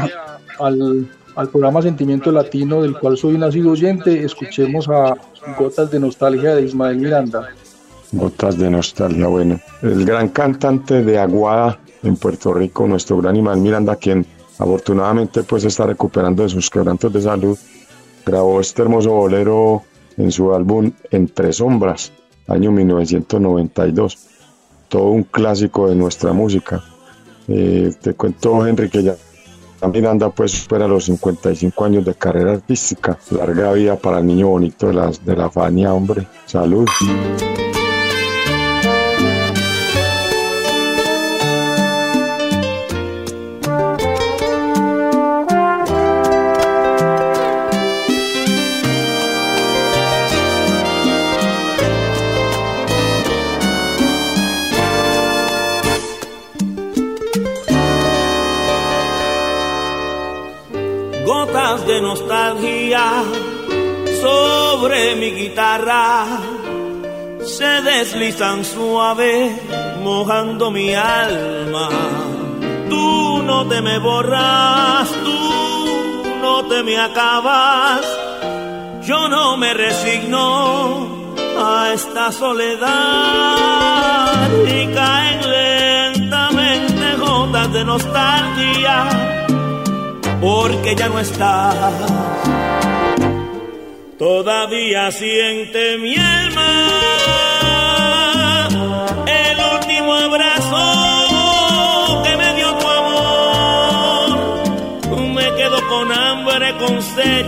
al, 0.58 1.06
al 1.36 1.50
programa 1.50 1.82
Sentimiento 1.82 2.32
Latino, 2.32 2.82
del 2.82 2.98
cual 2.98 3.18
soy 3.18 3.38
nacido 3.38 3.72
oyente, 3.72 4.24
escuchemos 4.24 4.88
a 4.88 5.18
Gotas 5.60 5.92
de 5.92 6.00
Nostalgia 6.00 6.56
de 6.56 6.62
Ismael 6.62 6.96
Miranda. 6.96 7.50
Gotas 8.14 8.58
de 8.58 8.72
Nostalgia, 8.72 9.28
bueno. 9.28 9.60
El 9.82 10.06
gran 10.06 10.30
cantante 10.30 11.04
de 11.04 11.20
Aguada 11.20 11.78
en 12.04 12.16
Puerto 12.16 12.54
Rico, 12.54 12.88
nuestro 12.88 13.18
gran 13.18 13.36
Ismael 13.36 13.60
Miranda, 13.60 13.98
quien 13.98 14.26
afortunadamente 14.60 15.44
pues 15.44 15.66
está 15.66 15.88
recuperando 15.88 16.44
de 16.44 16.48
sus 16.48 16.70
quebrantos 16.70 17.12
de 17.12 17.22
salud, 17.22 17.58
grabó 18.26 18.62
este 18.62 18.82
hermoso 18.82 19.12
bolero 19.12 19.84
en 20.18 20.32
su 20.32 20.54
álbum 20.54 20.92
Entre 21.12 21.54
Sombras, 21.54 22.12
año 22.48 22.72
1992. 22.72 24.18
Todo 24.90 25.10
un 25.10 25.24
clásico 25.24 25.90
de 25.90 25.96
nuestra 25.96 26.34
música. 26.34 26.84
Eh, 27.48 27.94
te 28.02 28.14
cuento, 28.14 28.66
Henry, 28.66 28.90
que 28.90 29.04
ya 29.04 29.16
Miranda 29.88 30.30
pues 30.30 30.52
supera 30.52 30.88
los 30.88 31.06
55 31.06 31.86
años 31.86 32.06
de 32.06 32.16
carrera 32.16 32.54
artística. 32.54 33.18
Larga 33.32 33.74
vida 33.74 33.96
para 33.96 34.20
el 34.20 34.26
niño 34.26 34.50
bonito 34.50 34.88
de 34.88 34.94
la, 34.94 35.12
de 35.24 35.36
la 35.36 35.50
Fania, 35.50 35.94
hombre. 35.94 36.28
Salud. 36.46 36.88
Sobre 64.22 65.16
mi 65.16 65.32
guitarra. 65.32 66.26
Se 67.44 67.82
deslizan 67.82 68.64
suave 68.66 69.56
mojando 70.02 70.72
mi 70.72 70.94
alma. 70.94 71.90
Tú 72.90 73.42
no 73.44 73.68
te 73.68 73.82
me 73.82 74.00
borras, 74.00 75.10
tú 75.24 75.40
no 76.42 76.66
te 76.66 76.84
me 76.84 76.98
acabas, 76.98 78.02
yo 79.04 79.28
no 79.28 79.58
me 79.58 79.74
resigno 79.74 81.36
a 81.60 81.92
esta 81.94 82.32
soledad. 82.32 82.86
Y 84.68 84.88
caen 84.94 85.40
lentamente 85.50 87.16
gotas 87.18 87.74
de 87.74 87.86
nostalgia 87.86 89.45
porque 90.42 90.96
ya 90.96 91.10
no 91.10 91.20
estás. 91.20 91.76
Todavía 94.18 95.12
siente 95.12 95.98
mi 95.98 96.16
alma 96.16 96.86
el 99.28 99.58
último 99.74 100.14
abrazo 100.14 100.82
que 102.24 102.38
me 102.38 102.54
dio 102.56 102.74
tu 102.78 102.88
amor. 102.88 104.30
Me 105.34 105.54
quedo 105.56 105.86
con 105.88 106.12
hambre, 106.12 106.76
con 106.78 107.02
sed 107.02 107.46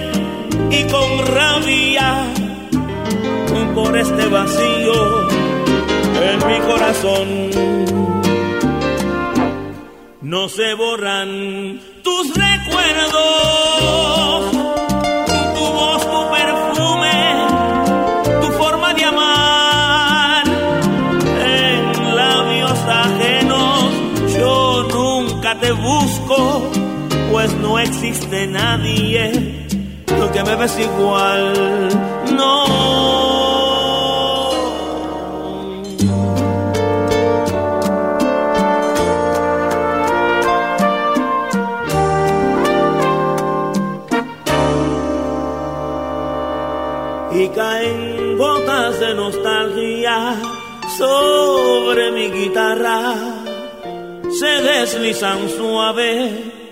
y 0.69 0.83
con 0.91 1.25
rabia 1.25 2.27
por 3.77 3.95
este 3.95 4.27
vacío 4.27 5.27
en 6.29 6.47
mi 6.47 6.59
corazón. 6.67 7.27
No 10.21 10.49
se 10.49 10.73
borran 10.73 11.79
tus 12.03 12.33
recuerdos, 12.67 14.51
tu 15.55 15.65
voz, 15.73 16.01
tu 16.01 16.29
perfume, 16.31 17.19
tu 18.41 18.47
forma 18.53 18.93
de 18.93 19.03
amar 19.05 20.43
en 20.45 22.15
labios 22.15 22.79
ajenos. 22.87 23.91
Yo 24.37 24.83
nunca 24.83 25.59
te 25.59 25.71
busco, 25.71 26.69
pues 27.31 27.53
no 27.55 27.79
existe 27.79 28.47
nadie 28.47 29.65
lo 30.19 30.31
que 30.31 30.43
me 30.43 30.55
ves 30.55 30.79
igual. 30.79 31.89
No. 32.35 33.26
Sobre 50.97 52.11
mi 52.11 52.29
guitarra. 52.29 53.13
Se 54.39 54.61
deslizan 54.61 55.49
suave, 55.49 56.11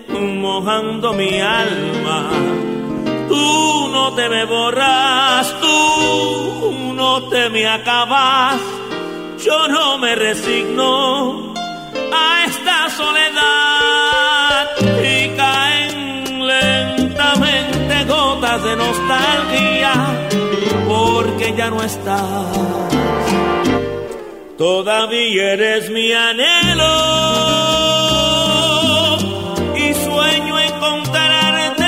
mojando 0.08 1.12
mi 1.12 1.40
alma. 1.40 2.30
Tú 3.28 3.88
no 3.92 4.14
te 4.14 4.28
me 4.28 4.44
borras, 4.44 5.54
tú 5.60 6.92
no 6.94 7.28
te 7.28 7.48
me 7.50 7.66
acabas. 7.66 8.60
Yo 9.44 9.68
no 9.68 9.98
me 9.98 10.14
resigno 10.16 11.54
a 12.12 12.44
esta 12.46 12.90
soledad 12.90 14.66
y 15.04 15.28
caen 15.36 16.46
lentamente 16.46 18.04
gotas 18.04 18.64
de 18.64 18.76
nostalgia 18.76 19.92
porque 20.88 21.54
ya 21.56 21.70
no 21.70 21.82
estás. 21.82 22.86
Todavía 24.58 25.52
eres 25.52 25.90
mi 25.90 26.12
anhelo 26.12 26.94
y 29.76 29.92
sueño 29.92 30.58
encontrarte 30.58 31.84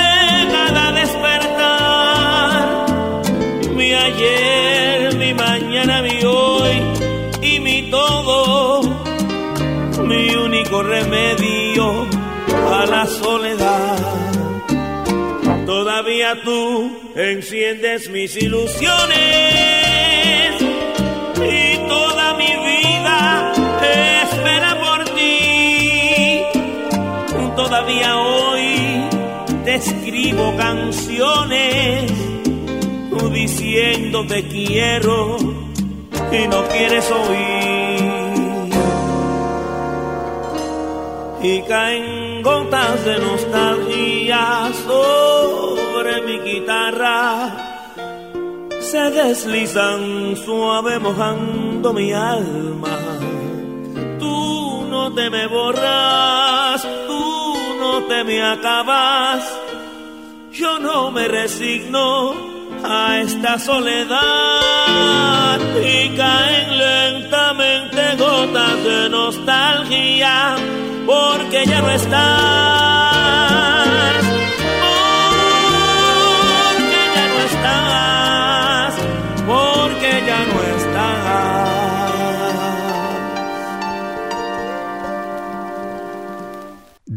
cada 0.51 0.91
despertar. 0.91 2.85
Mi 3.75 3.91
ayer, 3.93 5.15
mi 5.15 5.33
mañana, 5.33 6.03
mi 6.03 6.23
hoy 6.23 6.79
y 7.41 7.59
mi 7.59 7.89
todo, 7.89 8.83
mi 10.03 10.35
único 10.35 10.83
remedio 10.83 12.05
a 12.71 12.85
la 12.85 13.07
soledad. 13.07 13.97
Todavía 15.65 16.39
tú 16.43 16.91
enciendes 17.15 18.11
mis 18.11 18.35
ilusiones 18.35 19.39
y 21.41 21.68
Todavía 27.79 28.17
hoy 28.17 29.07
te 29.63 29.75
escribo 29.75 30.53
canciones 30.57 32.11
diciendo 33.31 34.27
te 34.27 34.45
quiero 34.49 35.37
y 35.37 36.47
no 36.49 36.67
quieres 36.67 37.09
oír. 37.09 38.73
Y 41.41 41.61
caen 41.69 42.41
gotas 42.41 43.05
de 43.05 43.17
nostalgia 43.17 44.71
sobre 44.85 46.21
mi 46.23 46.39
guitarra 46.39 47.95
se 48.81 49.09
deslizan 49.09 50.35
suave 50.35 50.99
mojando 50.99 51.93
mi 51.93 52.11
alma. 52.11 52.97
Tú 54.19 54.85
no 54.89 55.13
te 55.13 55.29
me 55.29 55.47
borras, 55.47 56.81
tú 56.83 56.98
te 58.07 58.23
me 58.23 58.41
acabas. 58.41 59.43
Yo 60.51 60.79
no 60.79 61.11
me 61.11 61.27
resigno 61.27 62.33
a 62.83 63.19
esta 63.19 63.59
soledad 63.59 64.19
y 65.83 66.09
caen 66.15 66.77
lentamente 66.77 68.15
gotas 68.17 68.83
de 68.83 69.09
nostalgia 69.09 70.55
porque 71.05 71.65
ya 71.65 71.81
no 71.81 71.89
estás. 71.91 72.98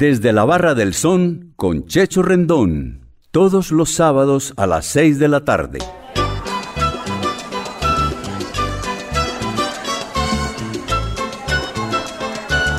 Desde 0.03 0.33
la 0.33 0.45
Barra 0.45 0.75
del 0.75 0.95
Son 0.95 1.53
con 1.55 1.87
Checho 1.87 2.25
Rendón, 2.25 3.07
todos 3.31 3.71
los 3.71 3.93
sábados 3.93 4.53
a 4.57 4.67
las 4.67 4.85
6 4.87 5.21
de 5.21 5.29
la 5.29 5.45
tarde. 5.45 5.79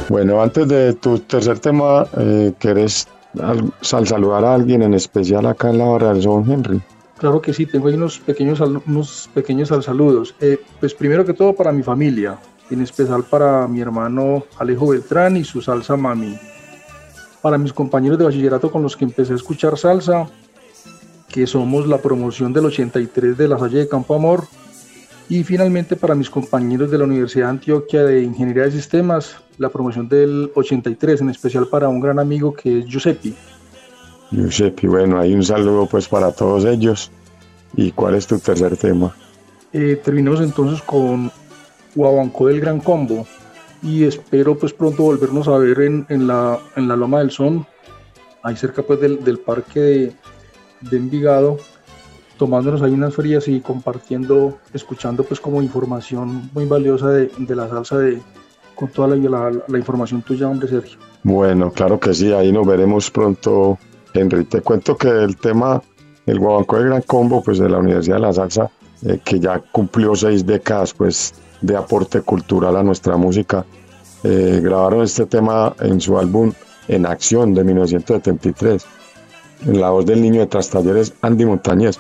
Bueno, 0.09 0.41
antes 0.41 0.67
de 0.67 0.91
tu 0.95 1.17
tercer 1.19 1.59
tema, 1.59 2.05
eh, 2.17 2.51
¿querés 2.59 3.07
al, 3.41 3.71
saludar 3.79 4.43
a 4.43 4.55
alguien 4.55 4.81
en 4.81 4.93
especial 4.93 5.45
acá 5.45 5.69
en 5.69 5.77
la 5.77 5.85
Barra 5.85 6.13
del 6.13 6.23
Son, 6.23 6.51
Henry? 6.51 6.81
Claro 7.19 7.41
que 7.41 7.53
sí, 7.53 7.65
tengo 7.65 7.87
ahí 7.87 7.93
unos 7.93 8.19
pequeños, 8.19 8.59
unos 8.59 9.29
pequeños 9.33 9.69
saludos. 9.69 10.35
Eh, 10.41 10.59
pues 10.77 10.93
primero 10.93 11.23
que 11.23 11.33
todo 11.33 11.53
para 11.53 11.71
mi 11.71 11.83
familia, 11.83 12.37
en 12.69 12.81
especial 12.81 13.23
para 13.23 13.65
mi 13.69 13.79
hermano 13.79 14.43
Alejo 14.59 14.87
Beltrán 14.87 15.37
y 15.37 15.45
su 15.45 15.61
salsa 15.61 15.95
mami. 15.95 16.37
Para 17.43 17.57
mis 17.57 17.73
compañeros 17.73 18.17
de 18.17 18.23
bachillerato 18.23 18.71
con 18.71 18.81
los 18.81 18.95
que 18.95 19.03
empecé 19.03 19.33
a 19.33 19.35
escuchar 19.35 19.77
salsa, 19.77 20.27
que 21.27 21.45
somos 21.45 21.87
la 21.89 21.97
promoción 21.97 22.53
del 22.53 22.67
83 22.67 23.37
de 23.37 23.47
la 23.49 23.59
Salle 23.59 23.79
de 23.79 23.89
Campo 23.89 24.15
Amor. 24.15 24.45
Y 25.27 25.43
finalmente 25.43 25.97
para 25.97 26.15
mis 26.15 26.29
compañeros 26.29 26.89
de 26.89 26.97
la 26.97 27.03
Universidad 27.03 27.47
de 27.47 27.51
Antioquia 27.51 28.05
de 28.05 28.23
Ingeniería 28.23 28.63
de 28.63 28.71
Sistemas, 28.71 29.35
la 29.57 29.67
promoción 29.67 30.07
del 30.07 30.51
83, 30.55 31.19
en 31.19 31.31
especial 31.31 31.67
para 31.67 31.89
un 31.89 31.99
gran 31.99 32.17
amigo 32.17 32.53
que 32.53 32.79
es 32.79 32.85
Giuseppe. 32.85 33.33
Giuseppe, 34.31 34.87
bueno, 34.87 35.19
hay 35.19 35.33
un 35.33 35.43
saludo 35.43 35.85
pues 35.85 36.07
para 36.07 36.31
todos 36.31 36.63
ellos. 36.63 37.11
¿Y 37.75 37.91
cuál 37.91 38.15
es 38.15 38.25
tu 38.25 38.39
tercer 38.39 38.77
tema? 38.77 39.13
Eh, 39.73 39.99
terminamos 40.01 40.39
entonces 40.39 40.81
con 40.83 41.29
Guabanco 41.93 42.47
del 42.47 42.61
Gran 42.61 42.79
Combo 42.79 43.27
y 43.83 44.05
espero 44.05 44.57
pues 44.57 44.73
pronto 44.73 45.03
volvernos 45.03 45.47
a 45.47 45.57
ver 45.57 45.81
en, 45.81 46.05
en 46.09 46.25
la, 46.27 46.57
en 46.75 46.87
la 46.87 46.95
Loma 46.95 47.19
del 47.19 47.31
Son, 47.31 47.65
ahí 48.41 48.55
cerca 48.55 48.81
pues 48.81 48.99
del, 49.01 49.23
del 49.23 49.39
parque 49.39 49.79
de, 49.79 50.13
de 50.81 50.97
Envigado, 50.97 51.57
tomándonos 52.37 52.81
ahí 52.81 52.91
unas 52.91 53.13
frías 53.13 53.47
y 53.47 53.59
compartiendo, 53.61 54.57
escuchando 54.73 55.23
pues 55.23 55.39
como 55.39 55.61
información 55.61 56.49
muy 56.53 56.65
valiosa 56.65 57.09
de, 57.09 57.29
de 57.37 57.55
la 57.55 57.69
salsa 57.69 57.97
de 57.99 58.19
con 58.75 58.87
toda 58.89 59.09
la, 59.09 59.15
la- 59.17 59.51
la 59.67 59.77
información 59.77 60.21
tuya, 60.23 60.47
hombre 60.49 60.67
Sergio. 60.67 60.97
Bueno, 61.21 61.71
claro 61.71 61.99
que 61.99 62.13
sí, 62.13 62.33
ahí 62.33 62.51
nos 62.51 62.65
veremos 62.65 63.11
pronto, 63.11 63.77
Henry. 64.13 64.45
Te 64.45 64.61
cuento 64.61 64.97
que 64.97 65.09
el 65.09 65.37
tema, 65.37 65.81
el 66.25 66.39
Guabanco 66.39 66.77
del 66.77 66.87
Gran 66.87 67.01
Combo, 67.03 67.43
pues 67.43 67.59
de 67.59 67.69
la 67.69 67.77
Universidad 67.77 68.15
de 68.15 68.21
la 68.21 68.33
Salsa, 68.33 68.71
eh, 69.05 69.19
que 69.23 69.39
ya 69.39 69.59
cumplió 69.71 70.15
seis 70.15 70.43
décadas, 70.45 70.93
pues 70.93 71.33
de 71.63 71.77
aporte 71.77 72.21
cultural 72.21 72.75
a 72.75 72.83
nuestra 72.83 73.17
música, 73.17 73.65
eh, 74.23 74.59
grabaron 74.61 75.03
este 75.03 75.25
tema 75.25 75.73
en 75.79 75.99
su 75.99 76.17
álbum 76.17 76.51
En 76.87 77.05
Acción 77.05 77.53
de 77.53 77.63
1973, 77.63 78.85
en 79.65 79.81
la 79.81 79.89
voz 79.89 80.05
del 80.05 80.21
niño 80.21 80.41
de 80.41 80.47
Trastalleres, 80.47 81.13
Andy 81.21 81.45
Montañez. 81.45 81.97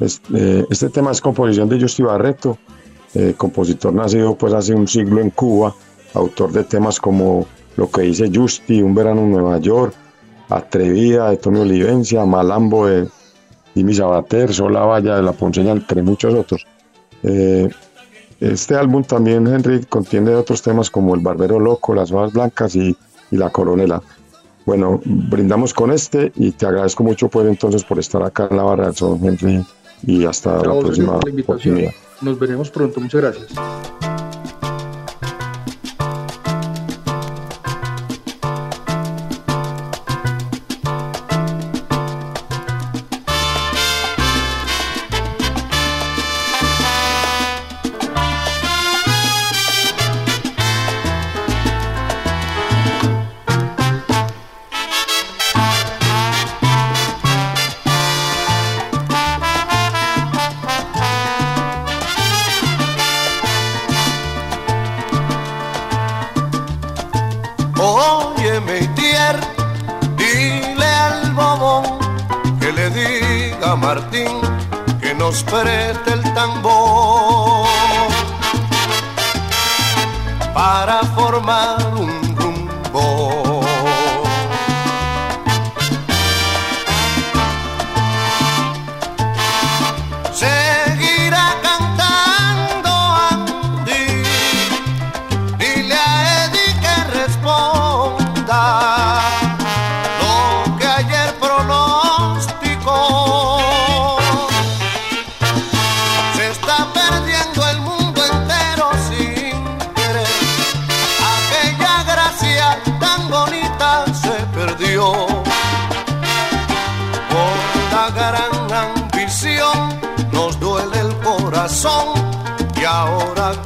Eh, 0.00 0.64
este 0.70 0.88
tema 0.88 1.10
es 1.10 1.20
composición 1.20 1.68
de 1.68 1.80
Justy 1.80 2.04
Barreto, 2.04 2.56
eh, 3.14 3.34
compositor 3.36 3.92
nacido 3.92 4.36
pues 4.36 4.54
hace 4.54 4.74
un 4.74 4.86
siglo 4.86 5.20
en 5.20 5.30
Cuba, 5.30 5.74
autor 6.14 6.52
de 6.52 6.64
temas 6.64 6.98
como 7.00 7.46
Lo 7.76 7.90
que 7.90 8.02
dice 8.02 8.30
Justy, 8.32 8.82
Un 8.82 8.94
verano 8.94 9.22
en 9.22 9.32
Nueva 9.32 9.58
York, 9.58 9.94
Atrevida 10.48 11.30
de 11.30 11.36
Tony 11.36 11.60
Olivencia, 11.60 12.24
Malambo 12.24 12.86
de 12.86 13.08
Jimmy 13.74 13.94
Sabater, 13.94 14.52
Sola 14.52 14.80
Valla 14.80 15.16
de 15.16 15.22
La 15.22 15.32
Ponceña, 15.32 15.72
entre 15.72 16.02
muchos 16.02 16.34
otros. 16.34 16.66
Este 18.40 18.74
álbum 18.74 19.04
también, 19.04 19.46
Henry, 19.46 19.84
contiene 19.84 20.34
otros 20.34 20.62
temas 20.62 20.90
como 20.90 21.14
El 21.14 21.20
Barbero 21.20 21.60
Loco, 21.60 21.94
Las 21.94 22.10
Hojas 22.10 22.32
Blancas 22.32 22.74
y, 22.74 22.96
y 23.30 23.36
La 23.36 23.50
Coronela. 23.50 24.02
Bueno, 24.64 25.00
brindamos 25.04 25.74
con 25.74 25.90
este 25.90 26.32
y 26.36 26.52
te 26.52 26.66
agradezco 26.66 27.02
mucho 27.02 27.28
pues 27.28 27.46
entonces 27.46 27.84
por 27.84 27.98
estar 27.98 28.22
acá 28.22 28.48
en 28.50 28.56
la 28.56 28.62
barra 28.62 28.86
del 28.86 28.94
Son, 28.94 29.22
Henry, 29.24 29.64
y 30.02 30.24
hasta 30.24 30.56
la 30.56 30.78
próxima 30.78 31.18
la 31.22 31.30
invitación. 31.30 31.74
oportunidad. 31.74 31.90
Nos 32.22 32.38
veremos 32.38 32.70
pronto, 32.70 33.00
muchas 33.00 33.20
gracias. 33.20 34.09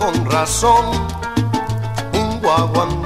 Con 0.05 0.27
razón 0.27 0.85
un 2.13 2.39
guaguancó 2.43 3.04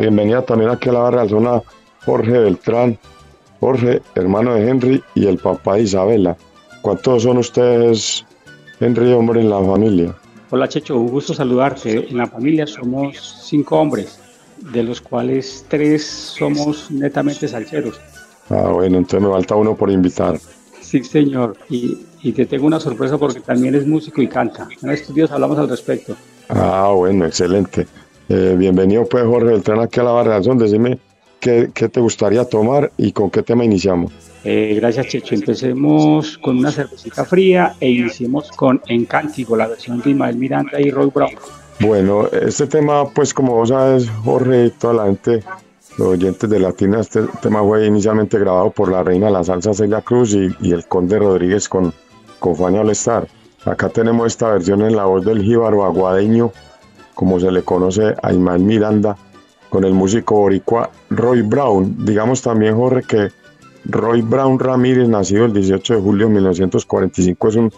bienvenida 0.00 0.42
también 0.42 0.70
aquí 0.70 0.88
a 0.88 0.92
la 0.92 1.00
barra 1.00 1.22
de 1.22 1.28
zona 1.28 1.62
Jorge 2.04 2.32
Beltrán, 2.32 2.98
Jorge, 3.60 4.02
hermano 4.14 4.54
de 4.54 4.68
Henry 4.68 5.04
y 5.14 5.26
el 5.26 5.38
papá 5.38 5.74
de 5.74 5.82
Isabela. 5.82 6.36
¿Cuántos 6.80 7.22
son 7.22 7.38
ustedes, 7.38 8.24
Henry, 8.80 9.12
hombre, 9.12 9.40
en 9.40 9.50
la 9.50 9.60
familia? 9.60 10.14
Hola 10.50 10.66
Checho, 10.66 10.98
un 10.98 11.08
gusto 11.08 11.34
saludarte. 11.34 12.08
En 12.08 12.16
la 12.16 12.26
familia 12.26 12.66
somos 12.66 13.44
cinco 13.44 13.78
hombres, 13.78 14.18
de 14.72 14.82
los 14.82 15.00
cuales 15.00 15.64
tres 15.68 16.04
somos 16.06 16.90
netamente 16.90 17.46
salseros. 17.46 18.00
Ah, 18.48 18.70
bueno, 18.72 18.98
entonces 18.98 19.20
me 19.20 19.32
falta 19.32 19.54
uno 19.54 19.76
por 19.76 19.90
invitar. 19.90 20.38
Sí, 20.80 21.04
señor. 21.04 21.56
Y, 21.68 21.98
y 22.22 22.32
te 22.32 22.46
tengo 22.46 22.66
una 22.66 22.80
sorpresa 22.80 23.16
porque 23.18 23.40
también 23.40 23.74
es 23.74 23.86
músico 23.86 24.22
y 24.22 24.26
canta. 24.26 24.66
En 24.82 24.90
estos 24.90 25.14
días 25.14 25.30
hablamos 25.30 25.58
al 25.58 25.68
respecto. 25.68 26.16
Ah, 26.48 26.90
bueno, 26.96 27.26
excelente. 27.26 27.86
Eh, 28.32 28.54
bienvenido 28.56 29.04
pues 29.06 29.24
Jorge 29.24 29.48
Beltrán 29.48 29.80
aquí 29.80 29.98
a 29.98 30.04
la 30.04 30.12
barra 30.12 30.36
de 30.36 30.44
Son. 30.44 30.56
Decime 30.56 31.00
qué, 31.40 31.70
qué 31.74 31.88
te 31.88 31.98
gustaría 31.98 32.44
tomar 32.44 32.92
y 32.96 33.10
con 33.10 33.28
qué 33.28 33.42
tema 33.42 33.64
iniciamos. 33.64 34.12
Eh, 34.44 34.74
gracias, 34.76 35.08
Checho. 35.08 35.34
Empecemos 35.34 36.38
con 36.38 36.58
una 36.58 36.70
cervecita 36.70 37.24
fría 37.24 37.74
e 37.80 37.90
iniciemos 37.90 38.52
con 38.52 38.80
Encántico, 38.86 39.56
la 39.56 39.66
versión 39.66 40.00
de 40.00 40.10
Ismael 40.10 40.36
Miranda 40.36 40.80
y 40.80 40.92
Roy 40.92 41.10
Brown. 41.12 41.32
Bueno, 41.80 42.28
este 42.28 42.68
tema, 42.68 43.08
pues 43.10 43.34
como 43.34 43.56
vos 43.56 43.70
sabes, 43.70 44.08
Jorge 44.22 44.66
y 44.66 44.70
toda 44.70 44.94
la 44.94 45.04
gente, 45.06 45.42
los 45.98 46.08
oyentes 46.08 46.48
de 46.48 46.60
Latina, 46.60 47.00
este 47.00 47.22
tema 47.42 47.64
fue 47.64 47.84
inicialmente 47.84 48.38
grabado 48.38 48.70
por 48.70 48.92
la 48.92 49.02
reina 49.02 49.26
de 49.26 49.32
la 49.32 49.42
salsa 49.42 49.74
Celia 49.74 50.02
Cruz 50.02 50.34
y, 50.34 50.54
y 50.60 50.70
el 50.70 50.86
conde 50.86 51.18
Rodríguez 51.18 51.68
con, 51.68 51.92
con 52.38 52.54
Fania 52.54 52.82
All 52.82 52.90
Star. 52.90 53.26
Acá 53.64 53.88
tenemos 53.88 54.28
esta 54.28 54.52
versión 54.52 54.82
en 54.82 54.94
la 54.94 55.06
voz 55.06 55.24
del 55.24 55.42
jíbaro 55.42 55.84
aguadeño, 55.84 56.52
como 57.20 57.38
se 57.38 57.52
le 57.52 57.62
conoce 57.62 58.14
a 58.22 58.32
Ismael 58.32 58.62
Miranda, 58.62 59.14
con 59.68 59.84
el 59.84 59.92
músico 59.92 60.36
boricua 60.36 60.90
Roy 61.10 61.42
Brown. 61.42 62.06
Digamos 62.06 62.40
también, 62.40 62.74
Jorge, 62.74 63.02
que 63.06 63.28
Roy 63.84 64.22
Brown 64.22 64.58
Ramírez, 64.58 65.06
nacido 65.06 65.44
el 65.44 65.52
18 65.52 65.96
de 65.96 66.00
julio 66.00 66.28
de 66.28 66.32
1945, 66.36 67.48
es 67.48 67.56
un 67.56 67.72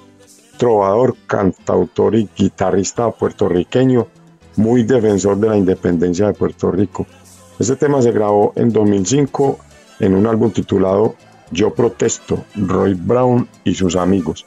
trovador, 0.59 1.17
cantautor 1.27 2.15
y 2.15 2.29
guitarrista 2.37 3.11
puertorriqueño, 3.11 4.07
muy 4.59 4.85
defensor 4.85 5.37
de 5.39 5.49
la 5.49 5.57
independencia 5.57 6.29
de 6.29 6.35
Puerto 6.35 6.71
Rico. 6.71 7.05
Este 7.59 7.75
tema 7.75 8.01
se 8.01 8.13
grabó 8.13 8.53
en 8.55 8.73
2005 8.73 9.59
en 9.99 10.15
un 10.15 10.25
álbum 10.29 10.53
titulado 10.53 11.17
Yo 11.51 11.75
Protesto, 11.75 12.45
Roy 12.55 12.95
Brown 12.95 13.49
y 13.65 13.75
sus 13.75 13.97
amigos. 13.97 14.47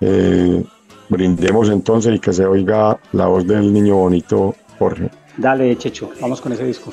Eh, 0.00 0.64
brindemos 1.08 1.68
entonces 1.68 2.14
y 2.14 2.18
que 2.18 2.32
se 2.32 2.46
oiga 2.46 2.98
la 3.12 3.26
voz 3.26 3.46
del 3.46 3.72
niño 3.72 3.96
bonito 3.96 4.54
Jorge. 4.78 5.10
Dale, 5.36 5.76
Checho, 5.76 6.10
vamos 6.20 6.40
con 6.40 6.52
ese 6.52 6.64
disco. 6.64 6.92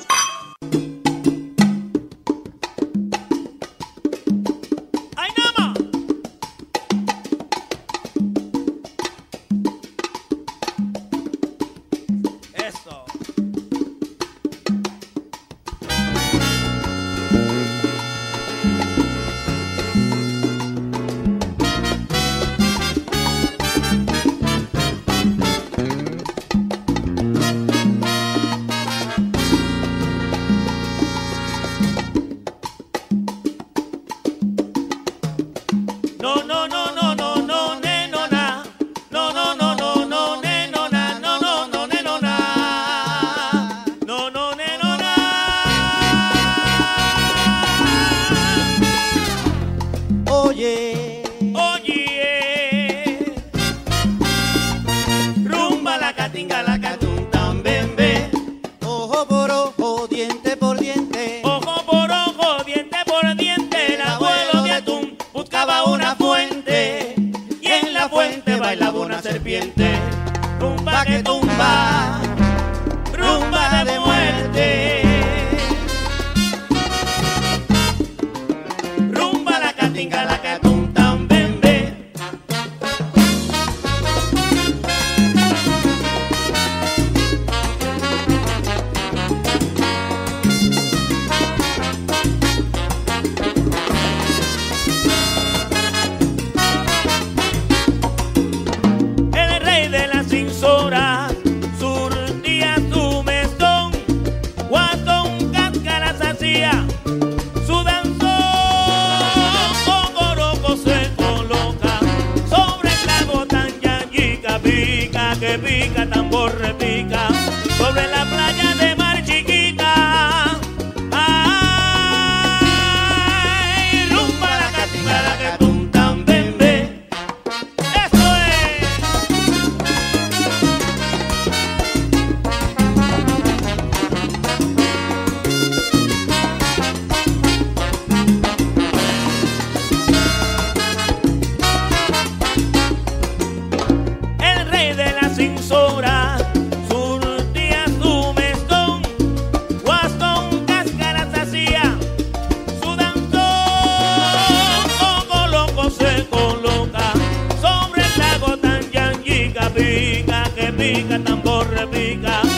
Tambor 161.18 161.68
repica, 161.68 162.51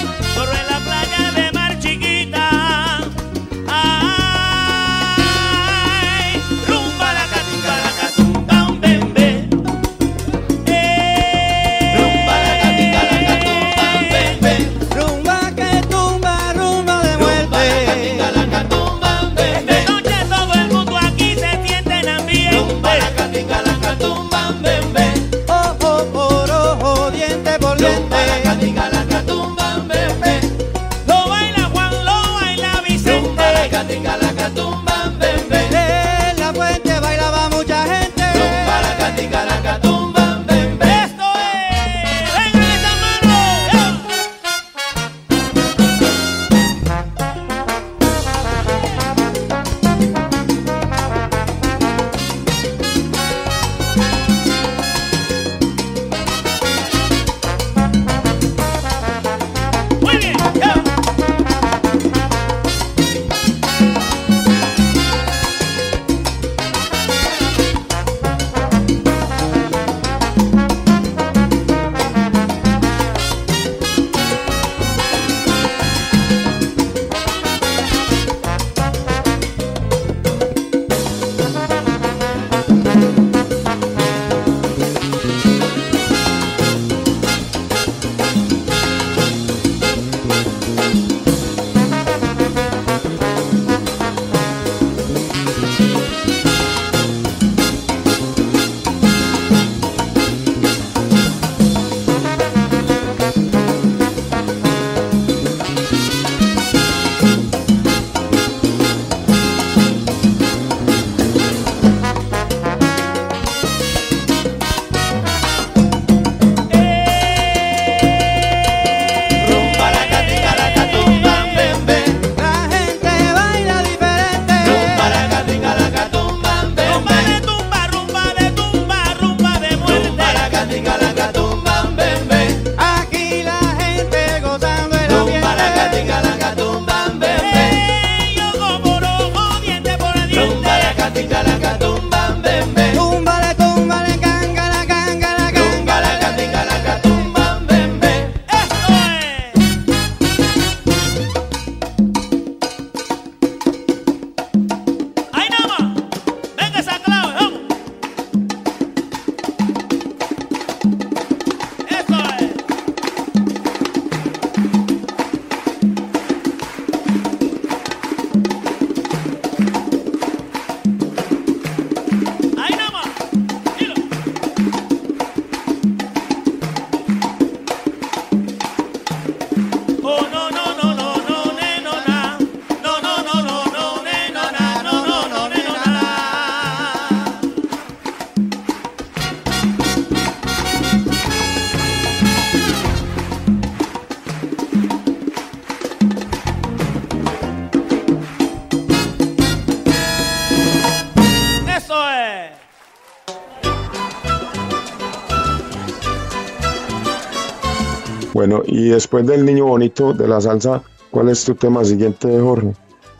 Bueno, 208.47 208.63
y 208.67 208.91
después 208.91 209.27
del 209.27 209.43
niño 209.43 209.65
bonito 209.65 210.13
de 210.13 210.29
la 210.29 210.39
salsa, 210.39 210.83
¿cuál 211.11 211.31
es 211.31 211.43
tu 211.47 211.55
tema 211.55 211.83
siguiente, 211.83 212.29
Jorge? 212.39 212.75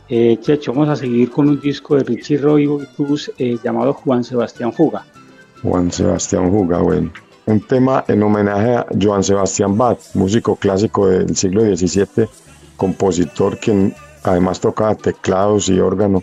Eh, 0.07 0.37
Checho, 0.39 0.71
vamos 0.71 0.89
a 0.89 0.95
seguir 0.95 1.31
con 1.31 1.49
un 1.49 1.59
disco 1.59 1.95
de 1.95 2.03
Richie 2.03 2.37
Roy 2.37 2.67
Cruz 2.95 3.31
eh, 3.39 3.57
llamado 3.63 3.91
Juan 3.93 4.23
Sebastián 4.23 4.71
Fuga. 4.71 5.03
Juan 5.63 5.91
Sebastián 5.91 6.51
Fuga, 6.51 6.77
bueno. 6.77 7.11
Un 7.47 7.59
tema 7.59 8.05
en 8.07 8.21
homenaje 8.21 8.75
a 8.75 8.85
Joan 9.01 9.23
Sebastián 9.23 9.75
Bach, 9.75 9.97
músico 10.13 10.57
clásico 10.57 11.07
del 11.07 11.35
siglo 11.35 11.63
XVII, 11.75 12.27
compositor 12.77 13.57
quien 13.57 13.95
además 14.21 14.59
tocaba 14.59 14.93
teclados 14.93 15.69
y 15.69 15.79
órgano. 15.79 16.21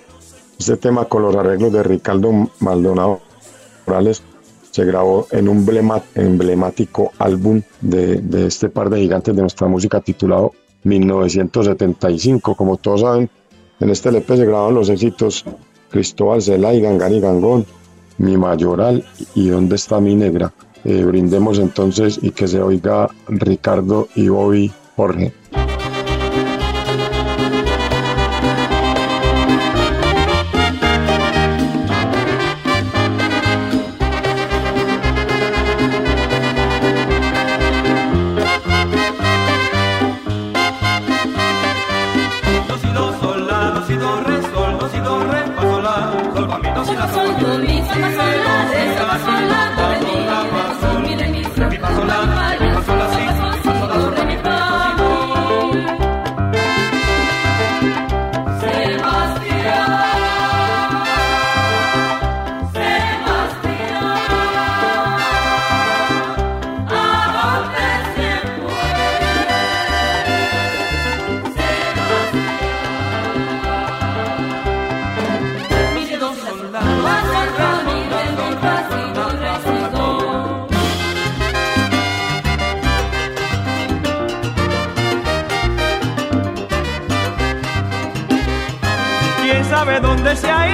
Este 0.60 0.76
tema 0.76 1.06
con 1.06 1.22
los 1.22 1.34
arreglos 1.34 1.72
de 1.72 1.82
Ricardo 1.82 2.30
Maldonado 2.60 3.20
Morales 3.84 4.22
se 4.72 4.84
grabó 4.86 5.28
en 5.30 5.48
un 5.48 5.66
emblemático 6.14 7.12
álbum 7.18 7.60
de, 7.82 8.46
este 8.46 8.70
par 8.70 8.88
de 8.90 9.00
gigantes 9.00 9.36
de 9.36 9.42
nuestra 9.42 9.68
música 9.68 10.00
titulado 10.00 10.52
1975. 10.82 12.56
Como 12.56 12.78
todos 12.78 13.02
saben, 13.02 13.30
en 13.80 13.90
este 13.90 14.08
LP 14.08 14.36
se 14.36 14.46
grabaron 14.46 14.74
los 14.74 14.88
éxitos 14.88 15.44
Cristóbal 15.90 16.42
Zelay, 16.42 16.80
Gangán 16.80 17.14
y 17.14 17.20
Gangón, 17.20 17.66
Mi 18.16 18.36
Mayoral 18.38 19.04
y 19.34 19.48
¿Dónde 19.48 19.76
está 19.76 20.00
mi 20.00 20.14
negra? 20.16 20.52
Eh, 20.84 21.04
brindemos 21.04 21.58
entonces 21.58 22.18
y 22.22 22.30
que 22.30 22.48
se 22.48 22.60
oiga 22.60 23.08
Ricardo 23.28 24.08
y 24.16 24.28
Bobby 24.28 24.72
Jorge. 24.96 25.34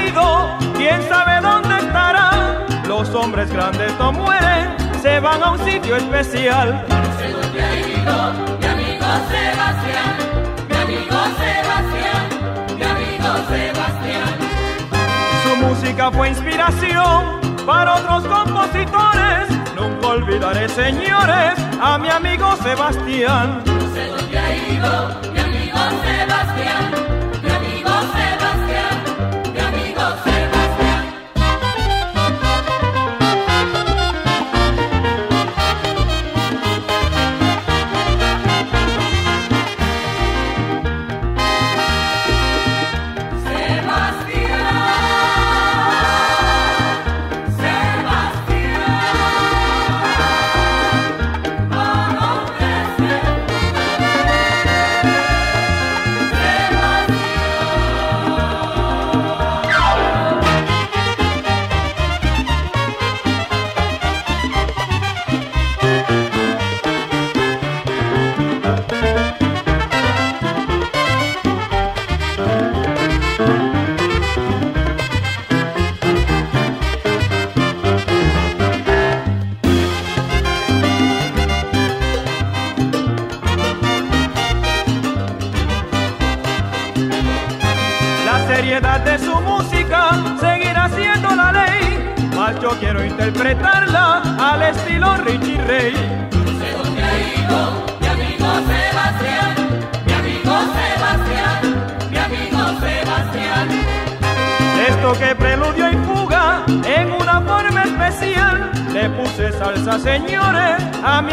Ido, 0.07 0.57
quién 0.77 1.03
sabe 1.09 1.41
dónde 1.41 1.79
estará. 1.79 2.67
Los 2.87 3.15
hombres 3.15 3.51
grandes 3.53 3.93
no 3.99 4.13
mueren, 4.13 4.77
se 5.03 5.21
van 5.21 5.43
a 5.43 5.51
un 5.53 5.59
sitio 5.65 5.97
especial. 5.97 6.85
No 6.89 7.19
sé 7.19 7.33
dónde 7.33 7.63
ha 7.63 7.75
ido 7.75 8.33
mi 8.61 8.67
amigo 8.67 9.07
Sebastián, 9.31 10.17
mi 10.69 10.77
amigo 10.77 11.19
Sebastián, 11.43 12.23
mi 12.77 12.85
amigo 12.85 13.31
Sebastián. 13.49 14.31
Su 15.45 15.57
música 15.57 16.11
fue 16.11 16.29
inspiración 16.29 17.41
para 17.67 17.95
otros 17.97 18.25
compositores. 18.25 19.49
Nunca 19.77 20.07
olvidaré, 20.09 20.69
señores, 20.69 21.55
a 21.81 21.99
mi 21.99 22.09
amigo 22.09 22.57
Sebastián. 22.57 23.63
No 23.67 23.95
sé 23.95 24.07
dónde 24.09 24.39
ha 24.39 24.57
ido 24.57 25.33
mi 25.33 25.39
amigo 25.41 25.79
Sebastián. 26.05 27.08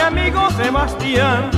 amigo 0.05 0.49
Sebastián. 0.51 1.54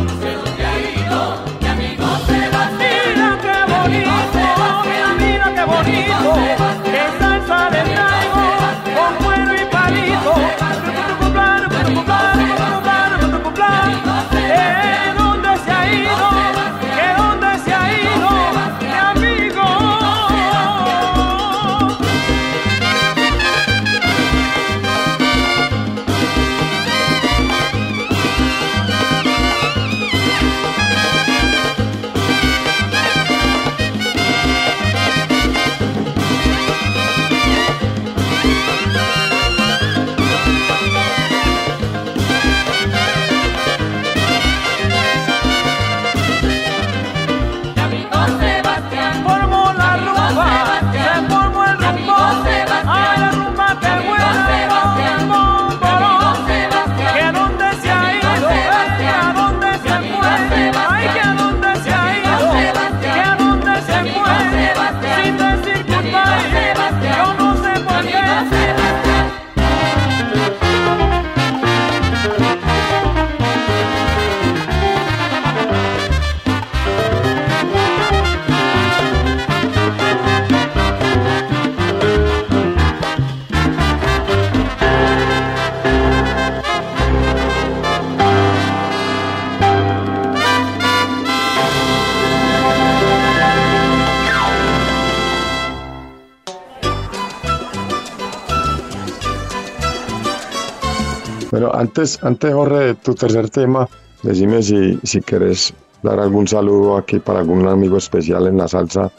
Antes, 101.97 102.23
antes 102.23 102.53
Jorge, 102.53 102.77
de 102.77 102.95
tu 102.95 103.15
tercer 103.15 103.49
tema, 103.49 103.89
decime 104.21 104.61
si, 104.61 104.99
si 105.03 105.19
querés 105.19 105.73
dar 106.03 106.19
algún 106.19 106.47
saludo 106.47 106.95
aquí 106.95 107.17
para 107.17 107.39
algún 107.39 107.67
amigo 107.67 107.97
especial 107.97 108.45
en 108.45 108.57
la 108.57 108.67
salsa 108.67 109.11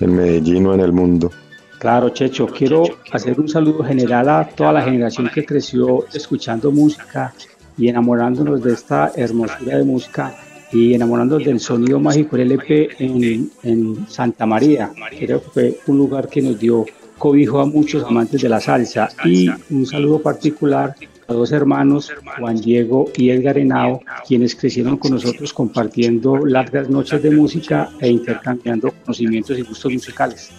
en 0.00 0.16
Medellín 0.16 0.66
o 0.66 0.74
en 0.74 0.80
el 0.80 0.92
mundo. 0.92 1.30
Claro, 1.78 2.08
Checho, 2.08 2.46
quiero 2.46 2.82
hacer 3.12 3.38
un 3.38 3.48
saludo 3.48 3.84
general 3.84 4.28
a 4.28 4.48
toda 4.48 4.72
la 4.72 4.82
generación 4.82 5.30
que 5.32 5.44
creció 5.44 6.06
escuchando 6.12 6.72
música 6.72 7.32
y 7.78 7.88
enamorándonos 7.88 8.64
de 8.64 8.72
esta 8.72 9.12
hermosura 9.14 9.78
de 9.78 9.84
música 9.84 10.34
y 10.72 10.94
enamorándonos 10.94 11.46
del 11.46 11.60
sonido 11.60 12.00
mágico 12.00 12.36
LP 12.36 12.88
en, 12.98 13.48
en 13.62 14.08
Santa 14.08 14.44
María. 14.44 14.90
Creo 15.16 15.40
que 15.40 15.50
fue 15.50 15.78
un 15.86 15.98
lugar 15.98 16.28
que 16.28 16.42
nos 16.42 16.58
dio 16.58 16.84
cobijo 17.16 17.60
a 17.60 17.66
muchos 17.66 18.02
amantes 18.02 18.42
de 18.42 18.48
la 18.48 18.60
salsa 18.60 19.08
y 19.24 19.48
un 19.70 19.86
saludo 19.86 20.20
particular 20.20 20.96
a 21.28 21.32
dos 21.32 21.52
hermanos, 21.52 22.12
Juan 22.38 22.56
Diego 22.56 23.06
y 23.16 23.30
Edgar 23.30 23.58
Henao, 23.58 24.00
quienes 24.26 24.54
crecieron 24.54 24.96
con 24.96 25.12
nosotros 25.12 25.52
compartiendo 25.52 26.44
largas 26.44 26.88
noches 26.88 27.22
de 27.22 27.30
música 27.30 27.90
e 28.00 28.08
intercambiando 28.08 28.92
conocimientos 29.02 29.58
y 29.58 29.62
gustos 29.62 29.92
musicales. 29.92 30.50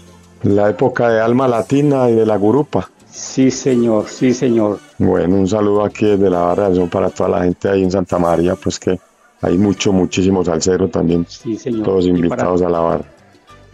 La 0.43 0.70
época 0.70 1.09
de 1.09 1.22
Alma 1.22 1.47
Latina 1.47 2.09
y 2.09 2.16
de 2.16 2.26
la 2.26 2.38
Gurupa. 2.38 2.89
Sí, 3.09 3.49
señor, 3.49 4.07
sí, 4.07 4.34
señor. 4.34 4.80
Bueno, 4.97 5.36
un 5.36 5.47
saludo 5.47 5.86
aquí 5.86 6.05
desde 6.05 6.30
la 6.30 6.39
barra 6.39 6.70
para 6.91 7.09
toda 7.09 7.30
la 7.30 7.43
gente 7.43 7.70
ahí 7.70 7.82
en 7.84 7.91
Santa 7.91 8.20
María, 8.20 8.55
pues 8.55 8.78
que 8.78 8.99
hay 9.41 9.57
mucho, 9.57 9.93
muchísimo 9.93 10.43
salsero 10.43 10.89
también. 10.89 11.26
Sí, 11.30 11.55
señor. 11.55 11.84
Todos 11.84 12.07
invitados 12.07 12.61
a 12.61 12.70
la 12.70 12.80
barra. 12.80 13.14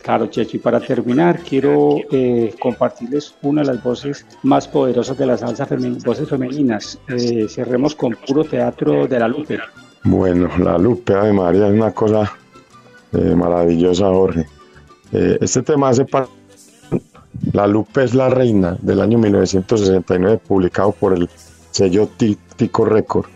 Claro, 0.02 0.28
Checho, 0.28 0.58
y 0.58 0.60
para 0.60 0.80
terminar, 0.80 1.40
quiero 1.48 1.98
eh, 2.12 2.56
compartirles 2.60 3.36
una 3.44 3.62
de 3.62 3.68
las 3.68 3.84
voces 3.84 4.26
más 4.42 4.68
poderosas 4.68 5.18
de 5.18 5.26
la 5.28 5.38
salsa, 5.38 5.68
voces 6.04 6.28
femeninas. 6.28 6.98
Eh, 7.08 7.48
cerremos 7.48 7.94
con 7.94 8.18
puro 8.28 8.44
teatro 8.44 9.08
de 9.08 9.20
la 9.20 9.28
Lupe. 9.28 9.60
Bueno, 10.04 10.50
la 10.58 10.78
Lupe, 10.80 11.14
de 11.14 11.32
María, 11.32 11.68
es 11.68 11.74
una 11.74 11.92
cosa 11.92 12.34
eh, 13.14 13.36
maravillosa, 13.36 14.08
Jorge. 14.08 14.48
este 15.12 15.62
tema 15.62 15.90
hace 15.90 16.06
parte. 16.06 16.32
La 17.54 17.68
Lupe 17.68 18.04
es 18.04 18.16
la 18.16 18.30
reina 18.30 18.78
del 18.82 19.02
año 19.02 19.20
1969, 19.20 20.40
publicado 20.48 20.92
por 20.94 21.14
el 21.14 21.30
sello 21.70 22.10
Tico 22.56 22.86
Record. 22.86 23.28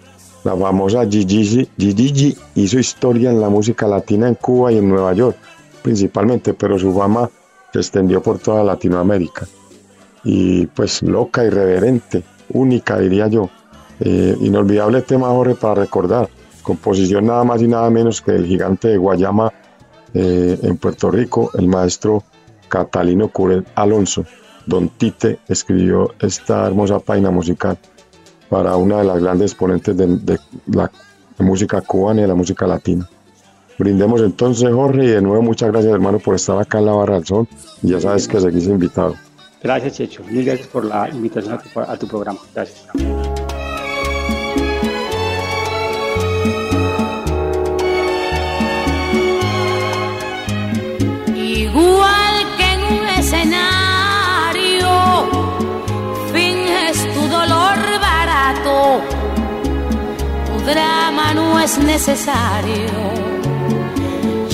La 0.43 0.55
famosa 0.55 1.05
Gigi 1.07 2.37
hizo 2.55 2.79
historia 2.79 3.31
en 3.31 3.41
la 3.41 3.49
música 3.49 3.87
latina 3.87 4.27
en 4.27 4.35
Cuba 4.35 4.71
y 4.71 4.77
en 4.77 4.89
Nueva 4.89 5.13
York 5.13 5.37
principalmente, 5.85 6.55
pero 6.55 6.79
su 6.79 6.91
fama 6.91 7.29
se 7.71 7.77
extendió 7.77 8.19
por 8.19 8.39
toda 8.39 8.63
Latinoamérica. 8.63 9.45
Y 10.23 10.65
pues 10.65 11.03
loca, 11.03 11.43
irreverente, 11.45 12.23
única 12.49 12.97
diría 12.97 13.27
yo. 13.27 13.51
Eh, 13.99 14.35
inolvidable 14.41 15.03
tema 15.03 15.27
Jorge 15.27 15.53
para 15.53 15.75
recordar. 15.81 16.27
Composición 16.63 17.27
nada 17.27 17.43
más 17.43 17.61
y 17.61 17.67
nada 17.67 17.87
menos 17.91 18.19
que 18.19 18.31
el 18.31 18.47
gigante 18.47 18.87
de 18.87 18.97
Guayama 18.97 19.53
eh, 20.15 20.57
en 20.63 20.75
Puerto 20.77 21.11
Rico, 21.11 21.51
el 21.53 21.67
maestro 21.67 22.23
Catalino 22.67 23.27
Curel 23.27 23.63
Alonso. 23.75 24.25
Don 24.65 24.89
Tite 24.89 25.37
escribió 25.47 26.15
esta 26.19 26.65
hermosa 26.65 26.97
página 26.97 27.29
musical 27.29 27.77
para 28.49 28.75
una 28.75 28.97
de 28.97 29.03
las 29.03 29.21
grandes 29.21 29.51
exponentes 29.51 29.95
de 29.95 30.39
la 30.65 30.91
música 31.37 31.79
cubana 31.81 32.21
y 32.21 32.23
de 32.23 32.29
la 32.29 32.35
música 32.35 32.65
latina. 32.65 33.07
Brindemos 33.77 34.21
entonces, 34.21 34.71
Jorge, 34.73 35.03
y 35.03 35.07
de 35.07 35.21
nuevo 35.21 35.41
muchas 35.41 35.69
gracias, 35.69 35.93
hermano, 35.93 36.19
por 36.19 36.35
estar 36.35 36.57
acá 36.57 36.79
en 36.79 36.85
la 36.85 36.93
Barra 36.93 37.15
del 37.15 37.25
Sol. 37.25 37.47
Ya 37.81 37.99
sabes 37.99 38.27
que 38.27 38.39
seguís 38.39 38.67
invitado. 38.67 39.15
Gracias, 39.61 39.93
Checho. 39.93 40.23
Mil 40.29 40.45
gracias 40.45 40.67
por 40.67 40.85
la 40.85 41.09
invitación 41.09 41.59
a 41.87 41.97
tu, 41.97 42.07
programa. 42.07 42.39
Gracias. 42.53 42.85
Igual 51.35 52.45
que 52.57 52.73
en 52.73 52.79
un 52.79 53.07
escenario, 53.19 54.89
finges 56.31 57.13
tu 57.13 57.21
dolor 57.27 57.77
barato, 57.99 59.01
tu 60.45 60.65
drama 60.65 61.33
no 61.33 61.59
es 61.59 61.77
necesario 61.79 63.24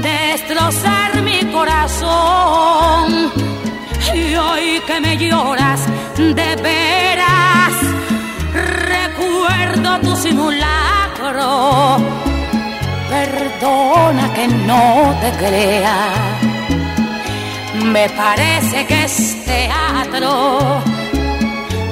destrozar 0.00 1.20
mi 1.22 1.44
corazón 1.52 3.30
y 4.14 4.34
hoy 4.34 4.80
que 4.86 4.98
me 4.98 5.18
lloras 5.18 5.80
de 6.16 6.56
veras, 6.56 7.74
recuerdo 8.54 10.00
tu 10.00 10.16
simulacro. 10.16 11.98
Perdona 13.10 14.32
que 14.32 14.48
no 14.48 15.14
te 15.20 15.32
crea, 15.32 15.96
me 17.92 18.08
parece 18.08 18.86
que 18.86 19.04
es 19.04 19.44
teatro. 19.44 20.82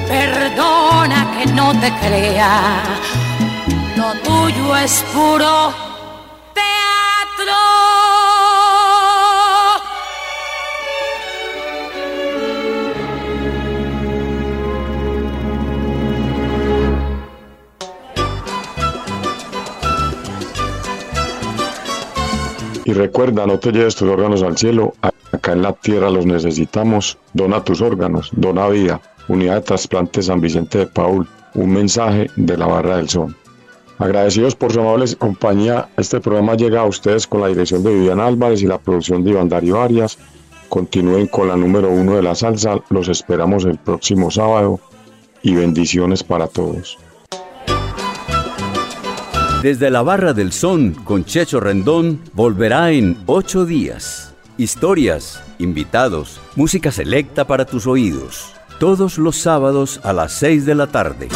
Perdona 0.07 1.31
que 1.37 1.45
no 1.53 1.79
te 1.79 1.91
crea, 2.01 2.83
tuyo 4.23 4.75
es 4.77 5.03
puro 5.13 5.73
teatro. 6.53 7.57
Y 22.85 22.93
recuerda, 22.93 23.45
no 23.45 23.59
te 23.59 23.71
lleves 23.71 23.95
tus 23.95 24.09
órganos 24.09 24.43
al 24.43 24.57
cielo, 24.57 24.93
acá 25.31 25.53
en 25.53 25.61
la 25.61 25.73
tierra 25.73 26.09
los 26.09 26.25
necesitamos. 26.25 27.17
Dona 27.33 27.63
tus 27.63 27.81
órganos, 27.81 28.29
dona 28.33 28.67
vida. 28.67 28.99
Unidad 29.27 29.55
de 29.55 29.61
Trasplante 29.61 30.21
San 30.21 30.41
Vicente 30.41 30.79
de 30.79 30.87
Paul. 30.87 31.27
Un 31.53 31.73
mensaje 31.73 32.29
de 32.35 32.57
la 32.57 32.65
Barra 32.65 32.97
del 32.97 33.09
Sol. 33.09 33.35
Agradecidos 34.01 34.55
por 34.55 34.73
su 34.73 34.79
amable 34.79 35.05
compañía, 35.15 35.87
este 35.95 36.19
programa 36.19 36.55
llega 36.55 36.81
a 36.81 36.85
ustedes 36.85 37.27
con 37.27 37.39
la 37.39 37.49
dirección 37.49 37.83
de 37.83 37.93
Viviana 37.93 38.25
Álvarez 38.25 38.63
y 38.63 38.65
la 38.65 38.79
producción 38.79 39.23
de 39.23 39.29
Iván 39.29 39.47
Darío 39.47 39.79
Arias. 39.79 40.17
Continúen 40.69 41.27
con 41.27 41.47
la 41.47 41.55
número 41.55 41.91
uno 41.91 42.15
de 42.15 42.23
la 42.23 42.33
salsa. 42.33 42.79
Los 42.89 43.09
esperamos 43.09 43.63
el 43.63 43.77
próximo 43.77 44.31
sábado 44.31 44.79
y 45.43 45.53
bendiciones 45.53 46.23
para 46.23 46.47
todos. 46.47 46.97
Desde 49.61 49.91
la 49.91 50.01
Barra 50.01 50.33
del 50.33 50.51
Son 50.51 50.93
con 50.93 51.23
Checho 51.23 51.59
Rendón 51.59 52.21
volverá 52.33 52.91
en 52.91 53.19
ocho 53.27 53.65
días. 53.65 54.33
Historias, 54.57 55.43
invitados, 55.59 56.41
música 56.55 56.91
selecta 56.91 57.45
para 57.45 57.65
tus 57.65 57.85
oídos. 57.85 58.51
Todos 58.79 59.19
los 59.19 59.37
sábados 59.37 59.99
a 60.03 60.11
las 60.11 60.33
seis 60.33 60.65
de 60.65 60.73
la 60.73 60.87
tarde. 60.87 61.27